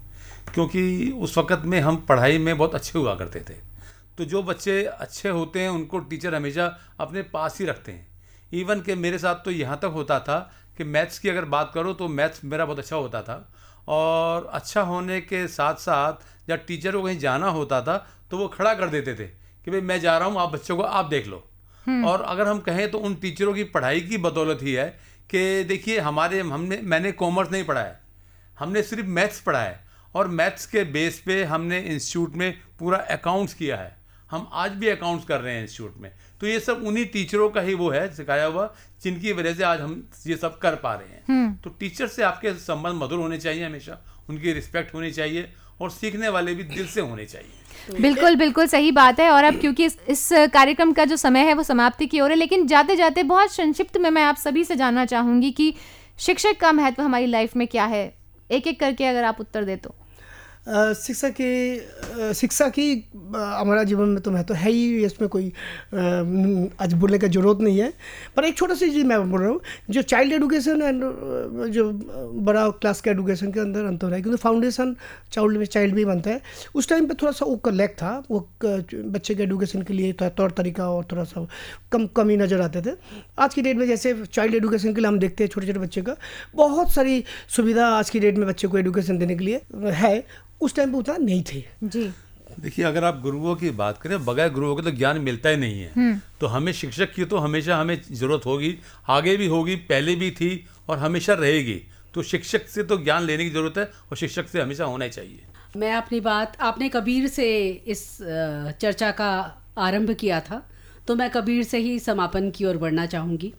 क्योंकि 0.53 1.11
उस 1.17 1.37
वक़्त 1.37 1.61
में 1.65 1.79
हम 1.81 1.95
पढ़ाई 2.09 2.37
में 2.37 2.57
बहुत 2.57 2.75
अच्छे 2.75 2.97
हुआ 2.99 3.15
करते 3.15 3.39
थे। 3.39 3.53
तो 4.17 4.25
जो 4.25 4.41
बच्चे 4.43 4.83
अच्छे 4.83 5.29
होते 5.29 5.59
हैं 5.59 5.69
उनको 5.69 5.99
टीचर 6.01 6.35
हमेशा 6.35 6.65
अपने 6.99 7.21
पास 7.29 7.59
ही 7.59 7.65
रखते 7.65 7.91
हैं। 7.91 8.07
इवन 8.53 8.81
के 8.81 8.95
मेरे 8.95 9.17
साथ 9.17 9.43
तो 9.45 9.51
यहाँ 9.51 9.79
तक 9.81 9.91
होता 9.93 10.19
था 10.19 10.39
कि 10.77 10.83
मैथ्स 10.85 11.19
की 11.19 11.29
अगर 11.29 11.45
बात 11.47 11.71
करो 11.73 11.93
तो 11.93 12.07
मैथ्स 12.09 12.43
मेरा 12.45 12.65
बहुत 12.65 12.79
अच्छा 12.79 12.95
होता 12.95 13.21
था। 13.21 13.37
और 13.87 14.49
अच्छा 14.53 14.81
होने 14.81 15.19
के 15.21 15.47
साथ 15.47 15.75
साथ 15.75 16.13
जब 16.47 16.65
टीचर 16.65 16.91
को 16.91 17.01
कहीं 17.03 17.19
जाना 17.19 17.49
होता 17.49 17.81
था 17.81 17.97
तो 18.31 18.37
वो 18.37 18.47
खड़ा 18.47 18.73
कर 18.73 18.89
देते 18.89 19.13
थे 19.15 19.27
कि 19.65 19.71
भाई 19.71 19.81
मैं 19.81 19.99
जा 19.99 20.17
रहा 20.17 20.27
हूँ 20.27 20.39
आप 20.39 20.49
बच्चों 20.49 20.77
को 20.77 20.83
आप 20.83 21.05
देख 21.05 21.27
लो। 21.27 21.43
हम्म। 21.85 22.05
और 22.05 22.21
अगर 22.21 22.47
हम 22.47 22.59
कहें 22.59 22.89
तो 22.91 22.97
उन 22.97 23.15
टीचरों 23.15 23.53
की 23.53 23.63
पढ़ाई 23.63 24.01
की 24.01 24.17
बदौलत 24.17 24.59
ही 24.61 24.73
है 24.73 24.87
कि 25.29 25.63
देखिए 25.63 25.99
हमारे 25.99 26.39
हमने 26.39 26.79
मैंने 26.83 27.11
कॉमर्स 27.11 27.51
नहीं 27.51 27.63
पढ़ा 27.63 27.81
है। 27.81 27.99
हमने 28.59 28.83
सिर्फ़ 28.83 29.05
मैथ्स 29.05 29.39
पढ़ा 29.41 29.59
है 29.59 29.83
और 30.15 30.27
मैथ्स 30.27 30.65
के 30.65 30.83
बेस 30.83 31.19
पे 31.25 31.43
हमने 31.43 31.79
इंस्टीट्यूट 31.79 32.35
में 32.35 32.51
पूरा 32.79 32.97
अकाउंट्स 32.97 33.53
किया 33.53 33.77
है। 33.77 33.95
हम 34.35 34.47
आज 34.53 34.71
भी 34.71 34.87
अकाउंट्स 34.87 35.25
कर 35.25 35.41
रहे 35.41 35.53
हैं 35.55 35.61
इंस्टीट्यूट 35.61 35.97
में। 35.97 36.11
तो 36.41 36.47
ये 36.47 36.59
सब 36.59 36.81
उन्हीं 36.85 37.05
टीचरों 37.05 37.49
का 37.49 37.61
ही 37.61 37.73
वो 37.73 37.89
है 37.89 38.07
सिखाया 38.15 38.45
हुआ 38.45 38.73
जिनकी 39.03 39.31
वजह 39.33 39.53
से 39.53 39.63
आज 39.63 39.81
हम 39.81 39.93
ये 40.27 40.35
सब 40.37 40.57
कर 40.57 40.75
पा 40.75 40.93
रहे 40.93 41.07
हैं। 41.07 41.23
हम्म। 41.27 41.53
तो 41.55 41.69
टीचर 41.79 42.07
से 42.07 42.23
आपके 42.23 42.53
संबंध 42.61 43.03
मधुर 43.03 43.19
होने 43.19 43.37
चाहिए 43.37 43.65
हमेशा 43.65 44.01
उनकी 44.29 44.53
रिस्पेक्ट 44.53 44.93
होनी 44.93 45.11
चाहिए 45.11 45.51
और 45.81 45.89
सीखने 45.91 46.29
वाले 46.29 46.53
भी 46.55 46.63
दिल 46.65 46.87
से 46.87 47.01
होने 47.01 47.25
चाहिए। 47.25 48.01
बिल्कुल 48.01 48.35
बिल्कुल 48.35 48.67
सही 48.67 48.91
बात 48.91 49.19
है 49.19 49.29
और 49.29 49.43
अब 49.43 49.59
क्योंकि 49.59 49.85
इस, 49.85 49.97
इस 50.09 50.29
कार्यक्रम 50.53 50.93
का 50.93 51.05
जो 51.05 51.15
समय 51.15 51.39
है 51.39 51.53
वो 51.53 51.63
समाप्ति 51.63 52.05
की 52.05 52.19
ओर 52.19 52.29
है 52.29 52.37
लेकिन 52.37 52.67
जाते 52.67 52.95
जाते 52.95 53.23
बहुत 53.23 53.51
संक्षिप्त 53.51 53.97
में 53.97 54.09
मैं 54.09 54.23
आप 54.23 54.35
सभी 54.35 54.63
से 54.63 54.75
जानना 54.75 55.05
चाहूँगी 55.05 55.51
कि 55.51 55.73
शिक्षक 56.19 56.57
का 56.59 56.71
महत्व 56.71 57.03
हमारी 57.03 57.25
लाइफ 57.25 57.55
में 57.55 57.67
क्या 57.67 57.85
है? 57.85 58.05
एक 58.51 58.67
एक 58.67 58.79
करके 58.79 59.05
अगर 59.05 59.23
आप 59.23 59.39
उत्तर 59.39 59.63
दे 59.63 59.75
तो। 59.75 59.95
शिक्षा 60.67 61.29
की 61.29 62.33
शिक्षा 62.35 62.67
की 62.69 62.91
हमारा 63.15 63.83
जीवन 63.83 64.09
में 64.09 64.21
तो 64.23 64.31
महत्व 64.31 64.47
तो 64.47 64.53
है 64.53 64.71
ही, 64.71 65.03
इसमें 65.05 65.27
कोई 65.29 65.51
आज 66.81 66.93
बोलने 66.93 67.17
का 67.17 67.27
ज़रूरत 67.27 67.59
नहीं 67.61 67.79
है। 67.79 67.91
पर 68.35 68.45
एक 68.45 68.57
छोटा 68.57 68.73
सी 68.75 68.89
चीज़ 68.91 69.05
मैं 69.05 69.19
बोल 69.31 69.41
रहा 69.41 69.49
हूँ, 69.49 69.59
जो 69.89 70.01
चाइल्ड 70.03 70.33
एडुकेशन 70.33 70.81
एंड 70.81 71.03
जो 71.71 71.89
बड़ा 72.41 72.67
क्लास 72.71 73.01
के 73.01 73.09
एडुकेशन 73.09 73.51
के 73.51 73.59
अंदर 73.59 73.85
अंतर 73.85 74.13
है, 74.13 74.21
क्योंकि 74.21 74.37
फाउंडेशन 74.37 74.95
चाइल्ड 75.31 75.57
में 75.57 75.65
चाइल्ड 75.65 75.95
भी 75.95 76.05
बनता 76.05 76.29
है। 76.29 76.41
उस 76.75 76.89
टाइम 76.89 77.07
पे 77.07 77.13
थोड़ा 77.21 77.31
सा 77.31 77.45
वो 77.45 77.71
लैक 77.71 77.93
था, 77.97 78.11
वो 78.31 78.39
बच्चे 78.63 79.35
के 79.35 79.43
एडुकेशन 79.43 79.81
के 79.81 79.93
लिए 79.93 80.13
तौर 80.13 80.51
तरीका 80.51 80.89
और 80.89 81.05
थोड़ा 81.11 81.23
सा 81.23 81.45
कम, 81.91 82.07
कमी 82.15 82.37
नज़र 82.37 82.61
आते 82.61 82.81
थे। 82.81 82.95
आज 83.39 83.53
की 83.53 83.61
डेट 83.61 83.77
में 83.77 83.85
जैसे 83.87 84.15
चाइल्ड 84.23 84.55
एडुकेशन 84.55 84.93
के 84.93 85.01
लिए 85.01 85.07
हम 85.07 85.19
देखते 85.19 85.43
हैं 85.43 85.49
छोटे 85.49 85.67
छोटे 85.67 85.79
बच्चे 85.79 86.01
का, 86.01 86.15
बहुत 86.55 86.91
सारी 86.91 87.23
सुविधा 87.55 87.87
आज 87.89 88.09
की 88.09 88.19
डेट 88.19 88.37
में 88.37 88.47
बच्चे 88.47 88.67
को 88.67 88.77
एडुकेशन 88.77 89.17
देने 89.17 89.35
के 89.35 89.45
लिए 89.45 89.61
है 89.93 90.15
उस 90.61 90.75
टाइम 90.75 90.91
पे 90.91 90.97
उतना 90.97 91.17
नहीं 91.17 91.43
थे। 91.43 91.63
जी। 91.83 92.03
देखिए 92.59 92.85
अगर 92.85 93.03
आप 93.03 93.19
गुरुओं 93.21 93.55
की 93.55 93.69
बात 93.77 93.97
करें 93.97 94.25
बगैर 94.25 94.49
गुरुओं 94.49 94.75
के 94.75 94.81
तो 94.81 94.91
ज्ञान 94.91 95.17
मिलता 95.21 95.49
ही 95.49 95.57
नहीं 95.57 95.81
है। 95.81 95.91
हम्म। 95.95 96.19
तो 96.41 96.47
हमें 96.47 96.71
शिक्षक 96.73 97.13
की 97.13 97.25
तो 97.25 97.37
हमेशा 97.37 97.77
हमें 97.77 97.99
ज़रूरत 98.11 98.45
होगी। 98.45 98.75
आगे 99.09 99.35
भी 99.37 99.47
होगी 99.47 99.75
पहले 99.89 100.15
भी 100.15 100.29
थी 100.31 100.65
और 100.89 100.97
हमेशा 100.97 101.33
रहेगी। 101.33 101.81
तो 102.13 102.23
शिक्षक 102.23 102.67
से 102.69 102.83
तो 102.83 102.97
ज्ञान 102.97 103.23
लेने 103.23 103.43
की 103.43 103.49
ज़रूरत 103.49 103.77
है 103.77 103.83
और 103.83 104.17
शिक्षक 104.17 104.47
से 104.47 104.61
हमेशा 104.61 104.85
होना 104.85 105.07
चाहिए। 105.07 105.41
मैं 105.77 105.93
अपनी 105.93 106.19
बात 106.19 106.57
आपने 106.61 106.89
कबीर 106.89 107.27
से 107.27 107.47
इस 107.87 108.17
चर्चा 108.81 109.11
का 109.11 109.31
आरंभ 109.77 110.11
किया 110.11 110.39
था। 110.39 110.61
तो 111.07 111.15
मैं 111.15 111.29
कबीर 111.29 111.63
से 111.63 111.77
ही 111.77 111.97
समापन 111.99 112.49
की 112.51 112.65
ओर 112.65 112.77
बढ़ना 112.77 113.05
चाहूँगी। 113.05 113.53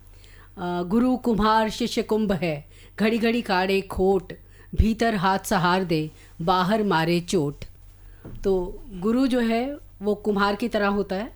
गुरु 0.59 1.17
कुम्हार 1.17 1.71
शिष्य 1.71 2.03
कुंभ 2.03 2.33
है 2.33 2.57
घड़ी 2.99 3.19
घड़ी 3.19 3.43
काड़े 3.43 3.81
खोट 3.81 4.33
भीतर 4.75 5.15
हाथ 5.15 5.39
सहार 5.47 5.85
दे। 5.85 6.11
बाहर 6.43 6.83
मारे 6.83 7.21
चोट। 7.21 7.65
तो 8.45 8.83
गुरु 8.93 9.27
जो 9.27 9.41
है 9.41 9.79
वो 10.03 10.15
कुम्हार 10.15 10.55
की 10.55 10.69
तरह 10.69 10.87
होता 10.87 11.17
है 11.17 11.33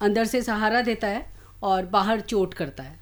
अंदर 0.00 0.24
से 0.24 0.42
सहारा 0.42 0.82
देता 0.82 1.08
है 1.08 1.26
और 1.62 1.86
बाहर 1.86 2.20
चोट 2.20 2.54
करता 2.54 2.82
है। 2.82 2.98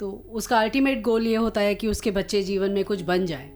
तो 0.00 0.24
उसका 0.32 0.58
अल्टीमेट 0.60 1.02
गोल 1.02 1.26
ये 1.26 1.36
होता 1.36 1.60
है 1.60 1.74
कि 1.74 1.86
उसके 1.86 2.10
बच्चे 2.10 2.42
जीवन 2.42 2.70
में 2.70 2.84
कुछ 2.84 3.02
बन 3.02 3.26
जाए। 3.26 3.50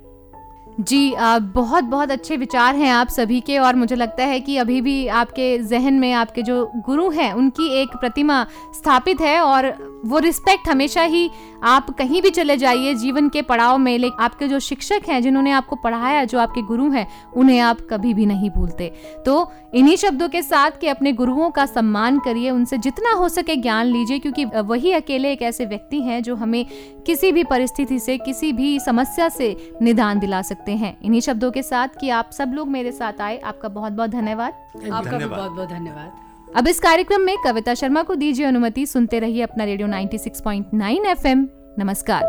जी 0.80 1.12
आ, 1.12 1.38
बहुत 1.38 1.84
बहुत 1.84 2.10
अच्छे 2.10 2.36
विचार 2.36 2.76
हैं 2.76 2.90
आप 2.90 3.08
सभी 3.08 3.40
के 3.40 3.58
और 3.58 3.74
मुझे 3.74 3.96
लगता 3.96 4.24
है 4.24 4.40
कि 4.40 4.56
अभी 4.56 4.80
भी 4.80 5.06
आपके 5.06 5.58
जहन 5.58 5.94
में 5.94 6.12
आपके 6.12 6.42
जो 6.42 6.72
गुरु 6.76 7.10
हैं 7.10 7.32
उनकी 7.32 7.68
एक 7.68 7.88
प्रतिमा 7.88 8.46
स्थापित 8.74 9.20
है 9.20 9.40
और 9.40 9.91
वो 10.04 10.18
रिस्पेक्ट 10.18 10.68
हमेशा 10.68 11.02
ही 11.02 11.30
आप 11.64 11.90
कहीं 11.90 12.22
भी 12.22 12.30
चले 12.30 12.56
जाइए 12.56 12.94
जीवन 12.94 13.28
के 13.28 13.42
पड़ाव 13.42 13.78
में 13.78 13.98
लेकिन 13.98 14.24
आपके 14.24 14.48
जो 14.48 14.58
शिक्षक 14.58 15.08
हैं 15.08 15.20
जिन्होंने 15.22 15.50
आपको 15.50 15.76
पढ़ाया 15.76 16.24
जो 16.24 16.38
आपके 16.38 16.62
गुरु 16.62 16.90
हैं 16.90 17.06
उन्हें 17.32 17.58
आप 17.60 17.78
कभी 17.90 18.14
भी 18.14 18.26
नहीं 18.26 18.50
भूलते। 18.50 18.90
तो 19.26 19.52
इन्हीं 19.74 19.96
शब्दों 19.96 20.28
के 20.28 20.42
साथ 20.42 20.70
कि 20.70 20.86
अपने 20.86 21.12
गुरुओं 21.12 21.50
का 21.50 21.66
सम्मान 21.66 22.18
करिए 22.18 22.50
उनसे 22.50 22.78
जितना 22.78 23.12
हो 23.12 23.28
सके 23.28 23.56
ज्ञान 23.56 23.86
लीजिए 23.86 24.18
क्योंकि 24.18 24.44
वही 24.44 24.92
अकेले 24.92 25.32
एक 25.32 25.42
ऐसे 25.42 25.66
व्यक्ति 25.66 26.00
हैं 26.00 26.22
जो 26.22 26.36
हमें 26.36 26.64
किसी 27.06 27.32
भी 27.32 27.44
परिस्थिति 27.44 27.98
से 27.98 28.18
किसी 28.18 28.52
भी 28.52 28.78
समस्या 28.80 29.28
से 29.28 29.56
निदान 29.82 30.18
दिला 30.18 30.42
सकते 30.42 30.72
हैं। 30.72 30.96
इन्हीं 31.02 31.20
शब्दों 31.20 31.50
के 31.50 31.62
साथ 31.62 32.00
कि 32.00 32.10
आप 32.10 32.30
सब 32.32 32.52
लोग 32.54 32.68
मेरे 32.68 32.92
साथ 32.92 33.20
आए। 33.20 33.38
आपका 33.38 33.68
बहुत 33.68 33.92
बहुत 33.92 34.10
धन्यवाद। 34.10 34.52
आपका 34.92 35.18
बहुत 35.18 35.52
बहुत 35.52 35.68
धन्यवाद। 35.70 36.31
अब 36.56 36.68
इस 36.68 36.80
कार्यक्रम 36.80 37.20
में 37.20 37.36
कविता 37.44 37.74
शर्मा 37.74 38.02
को 38.02 38.14
दीजिए 38.14 38.46
अनुमति। 38.46 38.86
सुनते 38.86 39.18
रहिए 39.18 39.42
अपना 39.42 39.64
रेडियो 39.64 39.88
96.9 39.88 41.06
एफएम। 41.06 41.48
नमस्कार। 41.78 42.22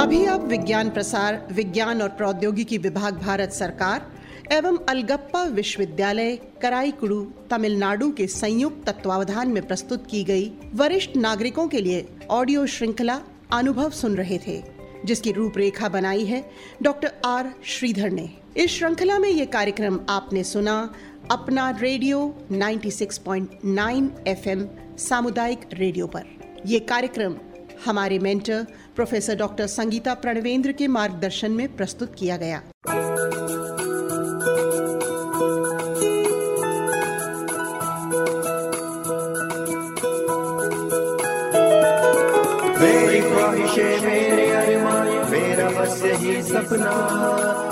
अभी 0.00 0.24
आप 0.26 0.40
विज्ञान 0.40 0.90
प्रसार, 0.90 1.46
विज्ञान 1.52 2.02
और 2.02 2.08
प्रौद्योगिकी 2.08 2.78
विभाग 2.78 3.18
भारत 3.18 3.50
सरकार 3.50 4.06
एवं 4.52 4.78
अलगप्पा 4.88 5.42
विश्वविद्यालय, 5.44 6.38
कराईकुड़ू, 6.62 7.32
तमिलनाडु 7.50 8.10
के 8.10 8.26
संयुक्त 8.26 8.88
तत्वावधान 8.88 9.48
में 9.48 9.66
प्रस्तुत 9.66 10.06
की 10.10 10.24
गई 10.24 10.52
वरिष्ठ 10.74 11.16
नागरिकों 11.16 11.68
के 11.68 11.80
लिए 11.80 12.08
ऑडियो 12.30 12.66
श्रृंखला 12.66 13.20
अनुभव 13.52 13.90
सुन 13.90 14.16
रहे 14.16 14.38
थे, 14.38 14.62
जिसकी 15.04 15.32
रूपरेखा 15.32 15.88
बनाई 15.88 16.24
है 16.24 16.44
डॉक्टर 16.82 17.12
आर 17.24 17.54
श्रीधर 17.64 18.10
ने। 18.10 18.30
इस 18.56 18.70
श्रृंखला 18.70 19.18
में 19.18 19.28
ये 19.28 19.46
कार्यक्रम 19.46 20.00
आपने 20.08 20.44
सुना 20.44 20.94
अपना 21.30 21.70
रेडियो 21.70 22.34
96.9 22.52 24.08
एफएम 24.28 24.66
सामुदायिक 24.98 25.60
रेडियो 25.72 26.06
पर। 26.06 26.22
यह 26.66 26.86
कार्यक्रम 26.88 27.36
हमारे 27.84 28.18
mentor 28.18 28.66
professor 28.96 29.36
doctor 29.36 29.66
Sangeeta 29.66 30.14
Pranvendra 30.14 30.72
के 30.72 30.86
मार्गदर्शन 30.88 31.52
में 31.52 31.76
प्रस्तुत 31.76 32.14
किया 32.18 32.36
गया। 32.36 32.62
मेरा 45.52 45.68
बस 45.70 46.02
यही 46.04 46.42
सपना। 46.42 46.92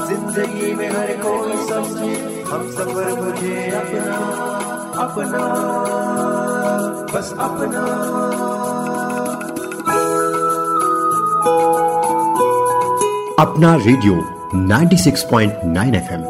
ज़िंदगी 0.07 0.73
में 0.75 0.89
हर 0.91 1.13
कोई 1.17 1.55
समझे, 1.69 2.43
हम 2.49 2.71
सफ़र 2.71 3.09
मुझे 3.21 3.71
अपना 3.71 4.17
अपना, 5.05 5.41
बस 7.15 7.33
अपना। 7.41 7.85
अपना 13.43 13.75
रेडियो 13.77 14.21
96.9 14.69 15.95
एफएम। 15.95 16.30